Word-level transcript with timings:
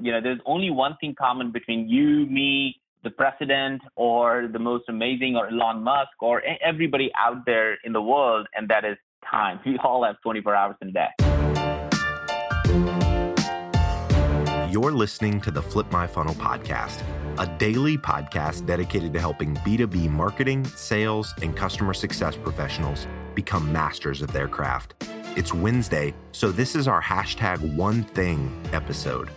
you 0.00 0.12
know, 0.12 0.20
there's 0.20 0.40
only 0.44 0.70
one 0.70 0.96
thing 1.00 1.14
common 1.18 1.50
between 1.52 1.88
you, 1.88 2.26
me, 2.26 2.80
the 3.02 3.10
president, 3.10 3.82
or 3.94 4.48
the 4.52 4.58
most 4.58 4.84
amazing, 4.88 5.36
or 5.36 5.48
Elon 5.48 5.82
Musk, 5.82 6.10
or 6.20 6.42
everybody 6.62 7.10
out 7.18 7.46
there 7.46 7.78
in 7.84 7.92
the 7.92 8.02
world, 8.02 8.46
and 8.54 8.68
that 8.68 8.84
is 8.84 8.96
time. 9.30 9.60
We 9.66 9.78
all 9.78 10.04
have 10.04 10.16
24 10.22 10.54
hours 10.54 10.76
in 10.82 10.88
a 10.88 10.92
day. 10.92 11.08
You're 14.70 14.92
listening 14.92 15.40
to 15.42 15.50
the 15.50 15.62
Flip 15.62 15.90
My 15.90 16.06
Funnel 16.06 16.34
podcast, 16.34 17.02
a 17.38 17.46
daily 17.58 17.96
podcast 17.96 18.66
dedicated 18.66 19.14
to 19.14 19.20
helping 19.20 19.54
B2B 19.56 20.10
marketing, 20.10 20.64
sales, 20.64 21.32
and 21.40 21.56
customer 21.56 21.94
success 21.94 22.36
professionals 22.36 23.06
become 23.34 23.72
masters 23.72 24.20
of 24.20 24.32
their 24.32 24.48
craft. 24.48 24.94
It's 25.36 25.54
Wednesday, 25.54 26.14
so 26.32 26.52
this 26.52 26.74
is 26.76 26.88
our 26.88 27.00
hashtag 27.00 27.76
one 27.76 28.02
thing 28.02 28.50
episode. 28.72 29.30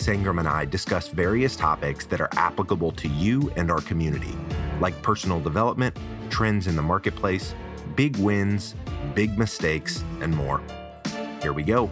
Sangram 0.00 0.38
and 0.38 0.48
I 0.48 0.64
discuss 0.64 1.08
various 1.08 1.54
topics 1.54 2.06
that 2.06 2.22
are 2.22 2.30
applicable 2.32 2.90
to 2.92 3.06
you 3.06 3.52
and 3.56 3.70
our 3.70 3.82
community, 3.82 4.34
like 4.80 5.00
personal 5.02 5.40
development, 5.40 5.94
trends 6.30 6.66
in 6.66 6.74
the 6.74 6.80
marketplace, 6.80 7.54
big 7.96 8.16
wins, 8.16 8.74
big 9.14 9.36
mistakes, 9.36 10.02
and 10.22 10.34
more. 10.34 10.62
Here 11.42 11.52
we 11.52 11.62
go. 11.62 11.90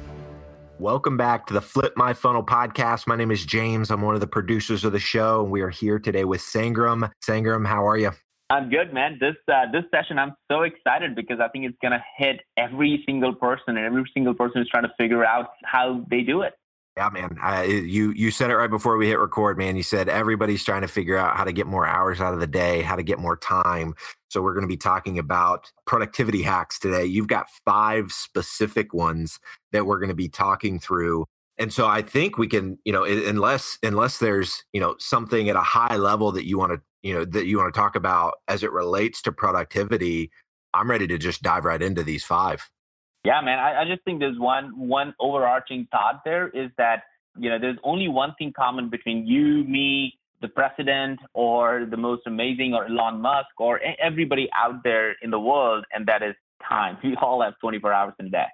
Welcome 0.79 1.19
back 1.19 1.47
to 1.49 1.55
the 1.55 1.61
Flip 1.61 1.93
My 1.99 2.15
Funnel 2.15 2.43
podcast. 2.43 3.07
My 3.07 3.15
name 3.15 3.31
is 3.31 3.45
James. 3.45 3.91
I'm 3.91 4.01
one 4.01 4.15
of 4.15 4.23
the 4.23 4.27
producers 4.27 4.85
of 4.85 4.93
the 4.93 4.99
show, 4.99 5.43
and 5.43 5.51
we 5.51 5.61
are 5.61 5.69
here 5.69 5.99
today 5.99 6.25
with 6.25 6.41
Sangram. 6.41 7.11
Sangram, 7.23 7.67
how 7.67 7.87
are 7.87 7.99
you? 7.99 8.13
I'm 8.49 8.71
good, 8.71 8.95
man. 8.95 9.19
This 9.21 9.37
uh, 9.53 9.71
this 9.71 9.85
session, 9.95 10.19
I'm 10.19 10.33
so 10.51 10.63
excited 10.63 11.15
because 11.15 11.41
I 11.41 11.49
think 11.49 11.67
it's 11.67 11.77
gonna 11.83 12.03
hit 12.17 12.41
every 12.57 13.03
single 13.05 13.35
person, 13.35 13.77
and 13.77 13.81
every 13.81 14.11
single 14.15 14.33
person 14.33 14.63
is 14.63 14.69
trying 14.71 14.85
to 14.85 14.93
figure 14.97 15.27
out 15.27 15.49
how 15.65 16.07
they 16.09 16.23
do 16.23 16.41
it. 16.41 16.55
Yeah, 16.99 17.11
man. 17.11 17.39
I, 17.41 17.63
you 17.63 18.11
you 18.17 18.33
said 18.33 18.51
it 18.51 18.57
right 18.57 18.69
before 18.69 18.97
we 18.97 19.07
hit 19.07 19.21
record, 19.21 19.57
man. 19.57 19.77
You 19.77 19.85
said 19.85 20.09
everybody's 20.09 20.65
trying 20.65 20.81
to 20.81 20.89
figure 20.89 21.17
out 21.17 21.37
how 21.37 21.45
to 21.45 21.53
get 21.53 21.69
more 21.69 21.87
hours 21.87 22.21
out 22.21 22.35
of 22.35 22.41
the 22.41 22.47
day, 22.49 22.83
how 22.83 22.97
to 22.97 23.05
get 23.05 23.21
more 23.21 23.37
time. 23.37 23.95
So 24.31 24.43
we're 24.43 24.53
going 24.53 24.65
to 24.65 24.69
be 24.69 24.77
talking 24.77 25.17
about 25.17 25.71
productivity 25.87 26.43
hacks 26.43 26.77
today. 26.81 27.05
You've 27.05 27.29
got 27.29 27.47
five 27.65 28.11
specific 28.11 28.93
ones 28.93 29.39
that 29.71 29.87
we're 29.87 30.01
going 30.01 30.09
to 30.09 30.15
be 30.17 30.29
talking 30.29 30.81
through. 30.81 31.27
And 31.57 31.73
so 31.73 31.87
I 31.87 32.03
think 32.03 32.37
we 32.37 32.49
can, 32.49 32.79
you 32.85 32.93
know, 32.93 33.05
unless 33.05 33.79
unless 33.85 34.19
there's, 34.19 34.65
you 34.73 34.81
know, 34.81 34.97
something 34.99 35.49
at 35.49 35.55
a 35.55 35.61
high 35.61 35.95
level 35.99 36.33
that 36.33 36.49
you 36.49 36.59
want 36.59 36.73
to 36.73 36.81
you 37.03 37.15
know 37.15 37.25
that 37.25 37.47
you 37.47 37.59
want 37.59 37.73
to 37.73 37.79
talk 37.79 37.95
about 37.95 38.39
as 38.49 38.65
it 38.65 38.73
relates 38.73 39.23
to 39.23 39.31
productivity 39.31 40.33
i'm 40.75 40.91
ready 40.91 41.07
to 41.07 41.17
just 41.17 41.43
dive 41.43 41.65
right 41.65 41.81
into 41.81 42.03
these 42.03 42.25
five 42.25 42.69
yeah 43.25 43.41
man 43.41 43.59
I, 43.59 43.83
I, 43.83 43.85
just 43.85 44.05
think 44.05 44.21
there's 44.21 44.39
one 44.39 44.73
one 44.79 45.15
overarching 45.21 45.87
thought 45.91 46.23
there 46.25 46.49
is 46.49 46.71
that 46.79 47.03
you 47.39 47.51
know 47.51 47.59
there's 47.59 47.79
only 47.83 48.09
one 48.09 48.35
thing 48.39 48.53
common 48.57 48.89
between 48.91 49.27
you 49.27 49.65
me 49.65 50.19
the 50.41 50.49
president 50.49 51.19
or 51.35 51.87
the 51.91 51.97
most 51.97 52.23
amazing 52.27 52.75
or 52.75 52.87
elon 52.87 53.21
musk 53.21 53.49
or 53.59 53.81
everybody 54.01 54.49
out 54.57 54.83
there 54.85 55.15
in 55.23 55.31
the 55.31 55.41
world 55.41 55.85
and 55.93 56.07
that 56.07 56.23
is 56.23 56.35
time 56.67 56.97
we 57.05 57.17
all 57.17 57.43
have 57.43 57.55
24 57.61 57.93
hours 57.93 58.15
in 58.19 58.27
a 58.27 58.31
day 58.31 58.47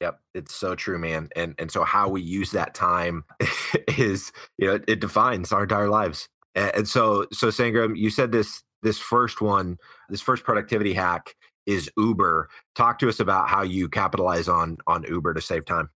Yep, 0.00 0.18
it's 0.34 0.52
so 0.52 0.74
true, 0.74 0.98
man. 0.98 1.28
And 1.36 1.54
and 1.60 1.70
so 1.70 1.84
how 1.84 2.08
we 2.08 2.22
use 2.22 2.50
that 2.50 2.74
time 2.74 3.22
is, 3.96 4.32
you 4.58 4.66
know, 4.66 4.80
it 4.88 4.98
defines 4.98 5.52
our 5.52 5.62
entire 5.62 5.88
lives. 5.88 6.28
And 6.56 6.88
so, 6.88 7.26
so 7.32 7.48
Sangram, 7.48 7.96
you 7.96 8.10
said 8.10 8.32
this 8.32 8.64
this 8.82 8.98
first 8.98 9.40
one, 9.40 9.78
this 10.08 10.20
first 10.20 10.42
productivity 10.44 10.92
hack 10.92 11.34
is 11.66 11.90
Uber. 11.96 12.48
Talk 12.74 12.98
to 13.00 13.08
us 13.08 13.20
about 13.20 13.48
how 13.48 13.62
you 13.62 13.88
capitalize 13.88 14.48
on 14.48 14.78
on 14.86 15.04
Uber 15.04 15.34
to 15.34 15.40
save 15.40 15.64
time. 15.64 15.90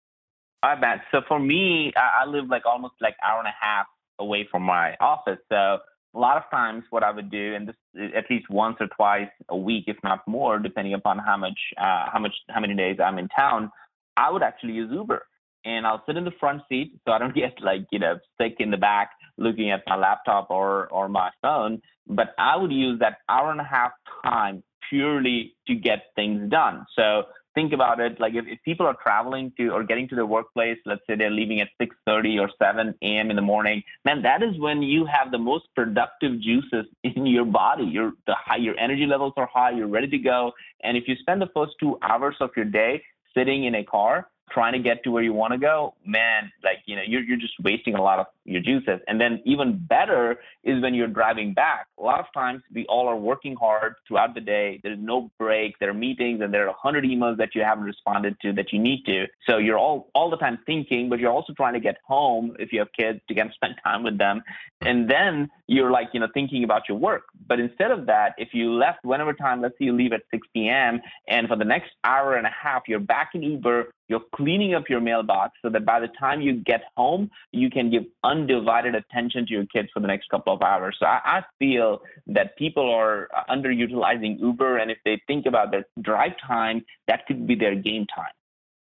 I 0.63 0.75
bet. 0.75 1.01
So 1.11 1.21
for 1.27 1.39
me, 1.39 1.93
I 1.95 2.25
live 2.27 2.47
like 2.49 2.65
almost 2.65 2.95
like 2.99 3.15
hour 3.27 3.39
and 3.39 3.47
a 3.47 3.53
half 3.59 3.85
away 4.19 4.47
from 4.49 4.63
my 4.63 4.95
office. 4.99 5.37
So 5.49 5.55
a 5.55 6.19
lot 6.19 6.37
of 6.37 6.43
times, 6.49 6.83
what 6.89 7.03
I 7.03 7.11
would 7.11 7.29
do, 7.29 7.53
and 7.55 7.67
this 7.67 7.75
at 8.15 8.25
least 8.29 8.49
once 8.49 8.77
or 8.79 8.87
twice 8.87 9.29
a 9.49 9.57
week, 9.57 9.85
if 9.87 9.97
not 10.03 10.21
more, 10.27 10.57
depending 10.59 10.93
upon 10.93 11.19
how 11.19 11.37
much 11.37 11.59
uh, 11.77 12.09
how 12.11 12.19
much 12.19 12.33
how 12.49 12.61
many 12.61 12.75
days 12.75 12.97
I'm 13.03 13.19
in 13.19 13.27
town, 13.29 13.71
I 14.17 14.31
would 14.31 14.43
actually 14.43 14.73
use 14.73 14.89
Uber 14.91 15.23
and 15.65 15.87
I'll 15.87 16.03
sit 16.05 16.15
in 16.15 16.23
the 16.23 16.31
front 16.39 16.61
seat 16.69 16.93
so 17.05 17.11
I 17.11 17.17
don't 17.17 17.35
get 17.35 17.61
like, 17.61 17.81
you 17.91 17.99
know, 17.99 18.19
sick 18.39 18.55
in 18.59 18.71
the 18.71 18.77
back 18.77 19.11
looking 19.37 19.71
at 19.71 19.83
my 19.87 19.97
laptop 19.97 20.49
or, 20.49 20.87
or 20.87 21.09
my 21.09 21.31
phone. 21.41 21.81
But 22.07 22.33
I 22.37 22.55
would 22.55 22.71
use 22.71 22.99
that 22.99 23.17
hour 23.27 23.51
and 23.51 23.59
a 23.59 23.65
half 23.65 23.91
time 24.23 24.63
purely 24.89 25.55
to 25.67 25.75
get 25.75 26.07
things 26.15 26.49
done. 26.49 26.85
So 26.95 27.23
think 27.55 27.73
about 27.73 27.99
it 27.99 28.19
like 28.19 28.33
if, 28.35 28.45
if 28.47 28.61
people 28.63 28.85
are 28.85 28.95
traveling 29.01 29.51
to 29.57 29.69
or 29.69 29.83
getting 29.83 30.07
to 30.09 30.15
their 30.15 30.25
workplace, 30.25 30.77
let's 30.85 31.01
say 31.07 31.15
they're 31.15 31.31
leaving 31.31 31.61
at 31.61 31.69
6:30 31.81 32.39
or 32.39 32.49
7 32.61 32.93
a.m. 33.01 33.29
in 33.29 33.35
the 33.35 33.41
morning, 33.41 33.81
man, 34.03 34.21
that 34.21 34.43
is 34.43 34.59
when 34.59 34.81
you 34.81 35.05
have 35.05 35.31
the 35.31 35.37
most 35.37 35.65
productive 35.75 36.39
juices 36.41 36.85
in 37.03 37.25
your 37.25 37.45
body. 37.45 37.85
Your 37.85 38.11
the 38.27 38.35
high, 38.35 38.57
your 38.57 38.77
energy 38.77 39.05
levels 39.05 39.33
are 39.37 39.49
high, 39.51 39.71
you're 39.71 39.87
ready 39.87 40.07
to 40.07 40.19
go. 40.19 40.51
And 40.83 40.97
if 40.97 41.07
you 41.07 41.15
spend 41.15 41.41
the 41.41 41.49
first 41.55 41.73
two 41.79 41.97
hours 42.01 42.35
of 42.41 42.51
your 42.55 42.65
day 42.65 43.01
sitting 43.33 43.65
in 43.65 43.75
a 43.75 43.83
car, 43.83 44.27
trying 44.51 44.73
to 44.73 44.79
get 44.79 45.03
to 45.03 45.11
where 45.11 45.23
you 45.23 45.33
want 45.33 45.53
to 45.53 45.57
go, 45.57 45.95
man, 46.05 46.51
like, 46.63 46.77
you 46.85 46.95
know, 46.95 47.01
you're, 47.05 47.21
you're 47.21 47.37
just 47.37 47.53
wasting 47.63 47.95
a 47.95 48.01
lot 48.01 48.19
of 48.19 48.27
your 48.45 48.61
juices. 48.61 48.99
And 49.07 49.19
then 49.19 49.41
even 49.45 49.77
better 49.77 50.37
is 50.63 50.81
when 50.81 50.93
you're 50.93 51.07
driving 51.07 51.53
back. 51.53 51.87
A 51.99 52.03
lot 52.03 52.19
of 52.19 52.25
times 52.33 52.61
we 52.73 52.85
all 52.87 53.07
are 53.07 53.17
working 53.17 53.55
hard 53.55 53.95
throughout 54.07 54.35
the 54.35 54.41
day. 54.41 54.79
There's 54.83 54.99
no 54.99 55.31
break. 55.39 55.77
There 55.79 55.89
are 55.89 55.93
meetings 55.93 56.41
and 56.41 56.53
there 56.53 56.65
are 56.65 56.69
a 56.69 56.73
hundred 56.73 57.03
emails 57.05 57.37
that 57.37 57.55
you 57.55 57.61
haven't 57.61 57.83
responded 57.83 58.39
to 58.41 58.53
that 58.53 58.71
you 58.71 58.79
need 58.79 59.03
to. 59.05 59.25
So 59.47 59.57
you're 59.57 59.77
all, 59.77 60.09
all 60.13 60.29
the 60.29 60.37
time 60.37 60.59
thinking, 60.65 61.09
but 61.09 61.19
you're 61.19 61.31
also 61.31 61.53
trying 61.53 61.73
to 61.73 61.79
get 61.79 61.97
home 62.05 62.55
if 62.59 62.71
you 62.71 62.79
have 62.79 62.89
kids 62.97 63.19
to 63.27 63.33
get 63.33 63.51
spend 63.53 63.75
time 63.83 64.03
with 64.03 64.17
them. 64.17 64.43
And 64.81 65.09
then 65.09 65.49
you're 65.67 65.91
like, 65.91 66.09
you 66.13 66.19
know, 66.19 66.27
thinking 66.33 66.63
about 66.63 66.83
your 66.87 66.97
work. 66.97 67.23
But 67.47 67.59
instead 67.59 67.91
of 67.91 68.05
that, 68.05 68.33
if 68.37 68.49
you 68.53 68.71
left 68.73 69.03
whenever 69.03 69.33
time, 69.33 69.61
let's 69.61 69.73
say 69.79 69.85
you 69.85 69.93
leave 69.93 70.13
at 70.13 70.21
6 70.31 70.47
p.m. 70.53 71.01
and 71.27 71.47
for 71.47 71.55
the 71.55 71.65
next 71.65 71.91
hour 72.03 72.35
and 72.35 72.45
a 72.45 72.51
half, 72.51 72.83
you're 72.87 72.99
back 72.99 73.31
in 73.33 73.41
Uber, 73.41 73.87
you're 74.07 74.21
cleaning 74.35 74.75
up 74.75 74.89
your 74.89 75.01
mailbox 75.01 75.57
so 75.61 75.69
that 75.69 75.85
by 75.85 75.99
the 75.99 76.07
time 76.19 76.41
you 76.41 76.53
get 76.53 76.83
home, 76.95 77.31
you 77.51 77.69
can 77.69 77.89
give 77.89 78.03
undivided 78.35 78.95
attention 78.95 79.45
to 79.47 79.53
your 79.53 79.65
kids 79.67 79.89
for 79.93 79.99
the 79.99 80.07
next 80.07 80.29
couple 80.29 80.53
of 80.53 80.61
hours. 80.61 80.95
So 80.99 81.05
I, 81.05 81.19
I 81.23 81.41
feel 81.59 82.01
that 82.27 82.57
people 82.57 82.89
are 82.93 83.27
underutilizing 83.49 84.39
Uber, 84.39 84.77
and 84.77 84.91
if 84.91 84.97
they 85.05 85.21
think 85.27 85.45
about 85.45 85.71
their 85.71 85.85
drive 86.01 86.33
time, 86.45 86.83
that 87.07 87.25
could 87.27 87.47
be 87.47 87.55
their 87.55 87.75
game 87.75 88.05
time. 88.15 88.33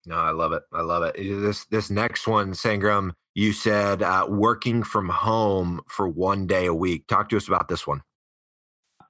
No, 0.06 0.16
I 0.16 0.30
love 0.30 0.52
it. 0.52 0.62
I 0.72 0.82
love 0.82 1.02
it. 1.04 1.16
This 1.16 1.64
this 1.66 1.90
next 1.90 2.26
one, 2.26 2.52
Sangram, 2.52 3.12
you 3.34 3.52
said 3.52 4.02
uh, 4.02 4.26
working 4.28 4.82
from 4.82 5.08
home 5.08 5.80
for 5.86 6.08
one 6.08 6.46
day 6.46 6.66
a 6.66 6.74
week. 6.74 7.06
Talk 7.06 7.28
to 7.28 7.36
us 7.36 7.46
about 7.46 7.68
this 7.68 7.86
one. 7.86 8.02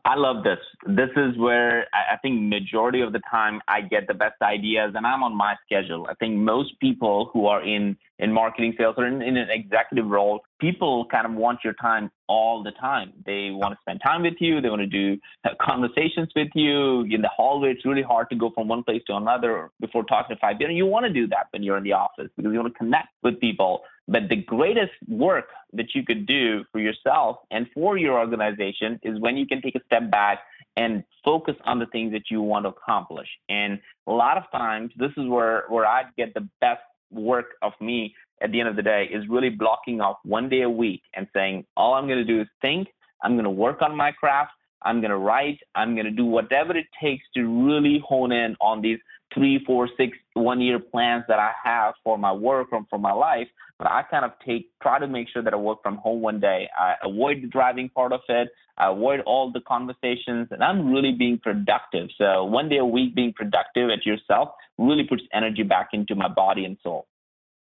I 0.04 0.16
love 0.16 0.42
this. 0.42 0.58
This 0.84 1.10
is 1.16 1.38
where 1.38 1.86
I 1.94 2.16
think 2.16 2.40
majority 2.42 3.02
of 3.02 3.12
the 3.12 3.20
time 3.30 3.60
I 3.68 3.82
get 3.82 4.08
the 4.08 4.14
best 4.14 4.42
ideas 4.42 4.94
and 4.96 5.06
I'm 5.06 5.22
on 5.22 5.36
my 5.36 5.54
schedule. 5.64 6.08
I 6.10 6.14
think 6.14 6.34
most 6.34 6.78
people 6.80 7.30
who 7.32 7.46
are 7.46 7.62
in, 7.62 7.96
in 8.18 8.32
marketing 8.32 8.74
sales 8.76 8.96
or 8.98 9.06
in, 9.06 9.22
in 9.22 9.36
an 9.36 9.48
executive 9.48 10.06
role, 10.06 10.40
people 10.60 11.06
kind 11.06 11.24
of 11.24 11.34
want 11.34 11.60
your 11.62 11.74
time 11.74 12.10
all 12.28 12.64
the 12.64 12.72
time. 12.72 13.12
They 13.24 13.50
want 13.52 13.74
to 13.74 13.78
spend 13.80 14.00
time 14.02 14.22
with 14.22 14.34
you. 14.40 14.60
They 14.60 14.70
want 14.70 14.82
to 14.82 14.88
do 14.88 15.18
uh, 15.44 15.50
conversations 15.60 16.30
with 16.34 16.48
you 16.56 17.02
in 17.02 17.22
the 17.22 17.30
hallway. 17.34 17.70
It's 17.70 17.86
really 17.86 18.02
hard 18.02 18.28
to 18.30 18.36
go 18.36 18.50
from 18.50 18.66
one 18.66 18.82
place 18.82 19.02
to 19.06 19.14
another 19.14 19.70
before 19.80 20.02
talking 20.02 20.34
to 20.34 20.40
five 20.40 20.58
people. 20.58 20.74
You 20.74 20.86
want 20.86 21.06
to 21.06 21.12
do 21.12 21.28
that 21.28 21.46
when 21.50 21.62
you're 21.62 21.76
in 21.76 21.84
the 21.84 21.92
office 21.92 22.28
because 22.36 22.52
you 22.52 22.58
want 22.58 22.72
to 22.72 22.78
connect 22.78 23.08
with 23.22 23.38
people. 23.38 23.82
But 24.08 24.28
the 24.28 24.36
greatest 24.36 24.92
work 25.08 25.46
that 25.72 25.94
you 25.94 26.04
could 26.04 26.26
do 26.26 26.64
for 26.72 26.80
yourself 26.80 27.38
and 27.50 27.66
for 27.72 27.96
your 27.96 28.18
organization 28.18 28.98
is 29.02 29.20
when 29.20 29.36
you 29.36 29.46
can 29.46 29.62
take 29.62 29.76
a 29.76 29.84
step 29.86 30.10
back 30.10 30.40
and 30.76 31.04
focus 31.24 31.54
on 31.64 31.78
the 31.78 31.86
things 31.86 32.12
that 32.12 32.30
you 32.30 32.42
want 32.42 32.64
to 32.64 32.70
accomplish. 32.70 33.28
And 33.48 33.78
a 34.06 34.12
lot 34.12 34.36
of 34.36 34.44
times, 34.50 34.90
this 34.96 35.12
is 35.16 35.28
where, 35.28 35.64
where 35.68 35.86
I 35.86 36.04
get 36.16 36.34
the 36.34 36.48
best 36.60 36.80
work 37.10 37.54
of 37.62 37.72
me 37.80 38.14
at 38.42 38.50
the 38.50 38.60
end 38.60 38.68
of 38.68 38.76
the 38.76 38.82
day 38.82 39.08
is 39.12 39.28
really 39.28 39.50
blocking 39.50 40.00
off 40.00 40.16
one 40.24 40.48
day 40.48 40.62
a 40.62 40.70
week 40.70 41.02
and 41.14 41.26
saying, 41.34 41.64
all 41.76 41.94
I'm 41.94 42.06
going 42.06 42.18
to 42.18 42.24
do 42.24 42.40
is 42.40 42.48
think, 42.60 42.88
I'm 43.22 43.34
going 43.34 43.44
to 43.44 43.50
work 43.50 43.82
on 43.82 43.96
my 43.96 44.10
craft, 44.10 44.52
I'm 44.82 45.00
going 45.00 45.10
to 45.10 45.18
write, 45.18 45.60
I'm 45.74 45.94
going 45.94 46.06
to 46.06 46.10
do 46.10 46.24
whatever 46.24 46.76
it 46.76 46.86
takes 47.00 47.24
to 47.34 47.66
really 47.66 48.02
hone 48.06 48.32
in 48.32 48.56
on 48.60 48.82
these 48.82 48.98
three, 49.32 49.64
four, 49.64 49.88
six, 49.96 50.16
one 50.34 50.60
year 50.60 50.78
plans 50.78 51.24
that 51.28 51.38
I 51.38 51.52
have 51.62 51.94
for 52.02 52.18
my 52.18 52.32
work 52.32 52.68
or 52.72 52.84
for 52.90 52.98
my 52.98 53.12
life. 53.12 53.48
But 53.82 53.90
I 53.90 54.04
kind 54.04 54.24
of 54.24 54.30
take, 54.46 54.70
try 54.80 55.00
to 55.00 55.08
make 55.08 55.26
sure 55.28 55.42
that 55.42 55.52
I 55.52 55.56
work 55.56 55.82
from 55.82 55.96
home 55.96 56.20
one 56.20 56.38
day. 56.38 56.68
I 56.78 56.94
avoid 57.02 57.42
the 57.42 57.48
driving 57.48 57.88
part 57.88 58.12
of 58.12 58.20
it. 58.28 58.48
I 58.78 58.92
avoid 58.92 59.18
all 59.26 59.50
the 59.50 59.60
conversations 59.60 60.46
and 60.52 60.62
I'm 60.62 60.92
really 60.92 61.10
being 61.10 61.40
productive. 61.42 62.10
So 62.16 62.44
one 62.44 62.68
day 62.68 62.76
a 62.76 62.84
week 62.84 63.16
being 63.16 63.32
productive 63.32 63.90
at 63.90 64.06
yourself 64.06 64.50
really 64.78 65.02
puts 65.02 65.24
energy 65.34 65.64
back 65.64 65.88
into 65.94 66.14
my 66.14 66.28
body 66.28 66.64
and 66.64 66.78
soul. 66.80 67.08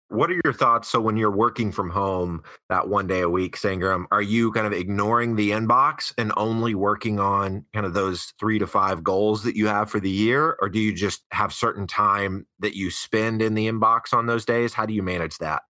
What 0.09 0.29
are 0.29 0.39
your 0.43 0.53
thoughts? 0.53 0.87
So 0.87 1.01
when 1.01 1.17
you're 1.17 1.31
working 1.31 1.71
from 1.71 1.89
home 1.89 2.43
that 2.69 2.87
one 2.87 3.07
day 3.07 3.21
a 3.21 3.29
week, 3.29 3.57
Sangram, 3.57 4.05
are 4.11 4.21
you 4.21 4.51
kind 4.51 4.67
of 4.67 4.73
ignoring 4.73 5.35
the 5.35 5.49
inbox 5.49 6.13
and 6.19 6.31
only 6.37 6.75
working 6.75 7.19
on 7.19 7.65
kind 7.73 7.87
of 7.87 7.95
those 7.95 8.33
three 8.39 8.59
to 8.59 8.67
five 8.67 9.03
goals 9.03 9.41
that 9.45 9.55
you 9.55 9.65
have 9.65 9.89
for 9.89 9.99
the 9.99 10.11
year? 10.11 10.57
Or 10.61 10.69
do 10.69 10.77
you 10.77 10.93
just 10.93 11.23
have 11.31 11.51
certain 11.51 11.87
time 11.87 12.45
that 12.59 12.75
you 12.77 12.91
spend 12.91 13.41
in 13.41 13.55
the 13.55 13.67
inbox 13.67 14.13
on 14.13 14.27
those 14.27 14.45
days? 14.45 14.73
How 14.73 14.85
do 14.85 14.93
you 14.93 15.01
manage 15.01 15.39
that? 15.39 15.63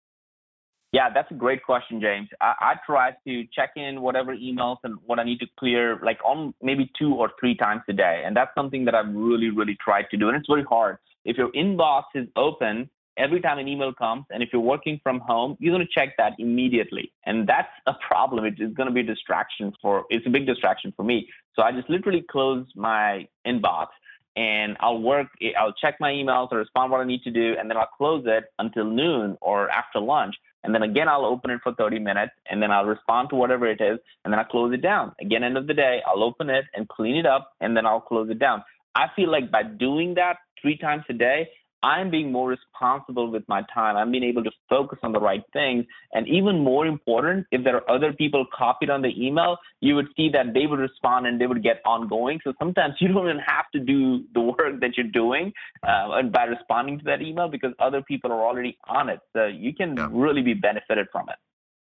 Yeah, 0.93 1.09
that's 1.11 1.31
a 1.31 1.33
great 1.33 1.63
question, 1.63 1.99
James. 1.99 2.29
I, 2.39 2.53
I 2.61 2.73
try 2.85 3.13
to 3.27 3.43
check 3.51 3.71
in 3.75 4.01
whatever 4.01 4.35
emails 4.35 4.77
and 4.83 4.99
what 5.07 5.17
I 5.17 5.23
need 5.23 5.39
to 5.39 5.47
clear, 5.59 5.99
like 6.03 6.19
on 6.23 6.53
maybe 6.61 6.91
two 6.97 7.15
or 7.15 7.31
three 7.39 7.55
times 7.55 7.81
a 7.89 7.93
day, 7.93 8.21
and 8.23 8.37
that's 8.37 8.51
something 8.55 8.85
that 8.85 8.93
I've 8.93 9.11
really, 9.13 9.49
really 9.49 9.75
tried 9.83 10.05
to 10.11 10.17
do, 10.17 10.27
and 10.27 10.37
it's 10.37 10.47
very 10.47 10.63
hard. 10.63 10.99
If 11.25 11.35
your 11.35 11.51
inbox 11.53 12.03
is 12.13 12.27
open 12.35 12.91
every 13.17 13.41
time 13.41 13.57
an 13.57 13.67
email 13.67 13.91
comes, 13.91 14.25
and 14.29 14.43
if 14.43 14.49
you're 14.53 14.61
working 14.61 14.99
from 15.01 15.19
home, 15.21 15.57
you're 15.59 15.73
going 15.73 15.85
to 15.85 15.91
check 15.91 16.15
that 16.19 16.33
immediately, 16.37 17.11
and 17.25 17.49
that's 17.49 17.73
a 17.87 17.95
problem. 18.07 18.45
It 18.45 18.59
is 18.59 18.71
going 18.75 18.87
to 18.87 18.93
be 18.93 18.99
a 19.01 19.03
distraction 19.15 19.73
for. 19.81 20.05
It's 20.11 20.27
a 20.27 20.29
big 20.29 20.45
distraction 20.45 20.93
for 20.95 21.01
me. 21.03 21.27
So 21.55 21.63
I 21.63 21.71
just 21.71 21.89
literally 21.89 22.23
close 22.29 22.67
my 22.75 23.27
inbox 23.47 23.87
and 24.35 24.77
I'll 24.79 24.99
work, 24.99 25.27
eh, 25.41 25.51
I'll 25.59 25.73
check 25.73 25.95
my 25.99 26.11
emails 26.11 26.47
or 26.51 26.57
respond 26.57 26.91
what 26.91 27.01
I 27.01 27.03
need 27.03 27.21
to 27.23 27.31
do, 27.31 27.55
and 27.59 27.69
then 27.69 27.77
I'll 27.77 27.89
close 27.95 28.23
it 28.25 28.45
until 28.57 28.85
noon 28.85 29.37
or 29.41 29.69
after 29.69 29.99
lunch. 29.99 30.35
And 30.63 30.73
then 30.73 30.83
again, 30.83 31.09
I'll 31.09 31.25
open 31.25 31.51
it 31.51 31.59
for 31.61 31.73
30 31.73 31.99
minutes 31.99 32.31
and 32.49 32.61
then 32.61 32.71
I'll 32.71 32.85
respond 32.85 33.29
to 33.29 33.35
whatever 33.35 33.67
it 33.67 33.81
is 33.81 33.99
and 34.23 34.31
then 34.31 34.39
I'll 34.39 34.45
close 34.45 34.73
it 34.73 34.81
down. 34.81 35.11
Again, 35.21 35.43
end 35.43 35.57
of 35.57 35.67
the 35.67 35.73
day, 35.73 36.01
I'll 36.07 36.23
open 36.23 36.49
it 36.49 36.65
and 36.73 36.87
clean 36.87 37.15
it 37.15 37.25
up 37.25 37.51
and 37.61 37.75
then 37.75 37.85
I'll 37.85 38.01
close 38.01 38.29
it 38.29 38.39
down. 38.39 38.63
I 38.95 39.07
feel 39.15 39.31
like 39.31 39.51
by 39.51 39.63
doing 39.63 40.13
that 40.15 40.37
three 40.61 40.77
times 40.77 41.03
a 41.09 41.13
day, 41.13 41.49
I'm 41.83 42.09
being 42.09 42.31
more 42.31 42.49
responsible 42.49 43.29
with 43.29 43.43
my 43.49 43.61
time. 43.73 43.97
I'm 43.97 44.11
being 44.11 44.23
able 44.23 44.43
to 44.45 44.51
focus 44.69 44.99
on 45.03 45.11
the 45.11 45.19
right 45.19 45.43
things. 45.51 45.85
And 46.13 46.27
even 46.27 46.59
more 46.59 46.85
important, 46.87 47.45
if 47.51 47.63
there 47.63 47.75
are 47.75 47.91
other 47.91 48.13
people 48.13 48.45
copied 48.57 48.89
on 48.89 49.01
the 49.01 49.11
email, 49.17 49.57
you 49.81 49.95
would 49.95 50.07
see 50.15 50.29
that 50.29 50.53
they 50.53 50.65
would 50.65 50.79
respond 50.79 51.27
and 51.27 51.39
they 51.39 51.45
would 51.45 51.61
get 51.61 51.81
ongoing. 51.85 52.39
So 52.43 52.53
sometimes 52.57 52.95
you 53.01 53.09
don't 53.09 53.25
even 53.25 53.39
have 53.39 53.65
to 53.73 53.79
do 53.79 54.23
the 54.33 54.41
work 54.41 54.79
that 54.79 54.97
you're 54.97 55.07
doing 55.07 55.51
uh, 55.85 56.21
by 56.23 56.45
responding 56.45 56.99
to 56.99 57.05
that 57.05 57.21
email 57.21 57.49
because 57.49 57.73
other 57.79 58.01
people 58.01 58.31
are 58.31 58.45
already 58.45 58.77
on 58.87 59.09
it. 59.09 59.19
So 59.33 59.45
you 59.45 59.75
can 59.75 59.97
yeah. 59.97 60.07
really 60.11 60.41
be 60.41 60.53
benefited 60.53 61.07
from 61.11 61.27
it. 61.29 61.35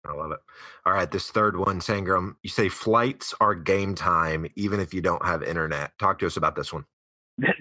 I 0.05 0.15
love 0.15 0.33
it. 0.33 0.41
All 0.85 0.93
right, 0.93 1.09
this 1.09 1.31
third 1.31 1.57
one, 1.57 1.79
Sangram, 1.79 2.35
you 2.43 2.51
say 2.51 2.69
flights 2.69 3.35
are 3.41 3.55
game 3.55 3.95
time 3.95 4.49
even 4.57 4.81
if 4.81 4.93
you 4.93 5.01
don't 5.01 5.25
have 5.25 5.45
internet. 5.45 5.93
Talk 6.01 6.19
to 6.19 6.27
us 6.27 6.37
about 6.37 6.57
this 6.57 6.73
one. 6.73 6.87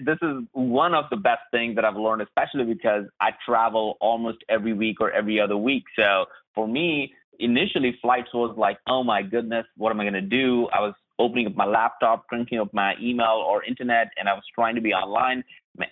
This 0.04 0.18
is 0.22 0.44
one 0.52 0.94
of 0.94 1.04
the 1.10 1.16
best 1.16 1.42
things 1.50 1.74
that 1.76 1.84
I've 1.84 1.96
learned, 1.96 2.22
especially 2.22 2.64
because 2.64 3.04
I 3.20 3.30
travel 3.44 3.96
almost 4.00 4.38
every 4.48 4.72
week 4.72 5.00
or 5.00 5.10
every 5.10 5.40
other 5.40 5.56
week. 5.56 5.84
So 5.96 6.26
for 6.54 6.66
me, 6.66 7.12
initially 7.38 7.98
flights 8.00 8.32
was 8.32 8.54
like, 8.56 8.78
oh 8.86 9.02
my 9.02 9.22
goodness, 9.22 9.66
what 9.76 9.90
am 9.90 10.00
I 10.00 10.04
going 10.04 10.14
to 10.14 10.20
do? 10.20 10.68
I 10.72 10.80
was 10.80 10.94
opening 11.18 11.46
up 11.46 11.56
my 11.56 11.66
laptop, 11.66 12.26
cranking 12.28 12.58
up 12.58 12.72
my 12.72 12.94
email 13.00 13.44
or 13.46 13.64
internet, 13.64 14.08
and 14.18 14.28
I 14.28 14.34
was 14.34 14.44
trying 14.54 14.74
to 14.74 14.80
be 14.80 14.92
online. 14.92 15.44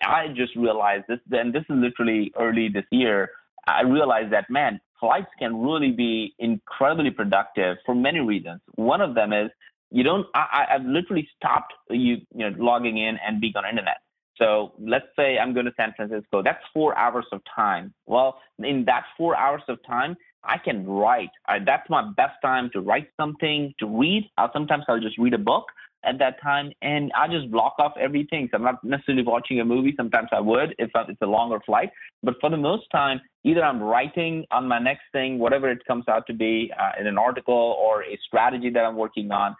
I 0.03 0.29
just 0.35 0.55
realized 0.57 1.05
this, 1.09 1.19
and 1.31 1.53
this 1.53 1.63
is 1.63 1.77
literally 1.77 2.33
early 2.39 2.69
this 2.69 2.85
year. 2.91 3.31
I 3.67 3.83
realized 3.83 4.33
that, 4.33 4.51
man, 4.51 4.81
flights 4.99 5.31
can 5.39 5.61
really 5.61 5.93
be 5.93 6.35
incredibly 6.39 7.11
productive 7.11 7.79
for 7.87 7.95
many 7.95 8.21
reasons. 8.21 8.61
One 8.75 9.01
of 9.01 9.15
them 9.15 9.33
is 9.33 9.51
you 9.91 10.03
don't 10.03 10.27
I, 10.35 10.67
i've 10.75 10.85
literally 10.85 11.29
stopped 11.37 11.75
you 11.91 12.19
you 12.35 12.51
know 12.51 12.55
logging 12.59 12.99
in 12.99 13.19
and 13.27 13.41
being 13.41 13.55
on 13.57 13.69
internet. 13.69 13.99
So 14.39 14.73
let's 14.79 15.07
say 15.17 15.39
i'm 15.39 15.53
going 15.53 15.67
to 15.67 15.73
san 15.77 15.93
francisco 15.97 16.43
that's 16.43 16.65
four 16.73 16.97
hours 16.97 17.27
of 17.33 17.41
time. 17.55 17.93
Well 18.07 18.41
in 18.59 18.85
that 18.87 19.05
four 19.17 19.37
hours 19.37 19.63
of 19.69 19.79
time 19.87 20.17
i 20.45 20.57
can 20.57 20.87
write. 20.87 21.31
I, 21.47 21.59
that's 21.59 21.89
my 21.91 22.11
best 22.17 22.35
time 22.43 22.71
to 22.73 22.81
write 22.81 23.09
something 23.19 23.75
to 23.81 23.87
read. 23.87 24.31
I'll, 24.39 24.53
sometimes 24.53 24.85
i'll 24.89 25.01
just 25.01 25.19
read 25.19 25.35
a 25.35 25.39
book 25.39 25.67
at 26.03 26.19
that 26.19 26.41
time 26.41 26.73
and 26.81 27.13
i 27.15 27.29
just 27.29 27.51
block 27.51 27.75
off 27.79 27.93
everything. 28.01 28.49
So 28.51 28.57
i'm 28.57 28.65
not 28.65 28.83
necessarily 28.85 29.25
watching 29.25 29.61
a 29.61 29.65
movie. 29.65 29.95
Sometimes 29.97 30.29
i 30.33 30.41
would 30.41 30.75
if 30.79 30.91
it's 30.95 31.23
a 31.23 31.27
longer 31.27 31.61
flight. 31.67 31.91
But 32.23 32.35
for 32.41 32.51
the 32.51 32.57
most 32.57 32.85
time 32.93 33.21
either 33.45 33.65
i'm 33.65 33.83
writing 33.83 34.45
on 34.51 34.69
my 34.69 34.79
next 34.79 35.05
thing 35.13 35.39
whatever 35.39 35.71
it 35.71 35.85
comes 35.87 36.05
out 36.09 36.27
to 36.27 36.35
be 36.35 36.73
uh, 36.79 36.93
in 37.01 37.07
an 37.07 37.19
article 37.19 37.77
or 37.81 38.03
a 38.05 38.19
strategy 38.27 38.71
that 38.71 38.85
i'm 38.85 38.97
working 38.97 39.31
on 39.31 39.55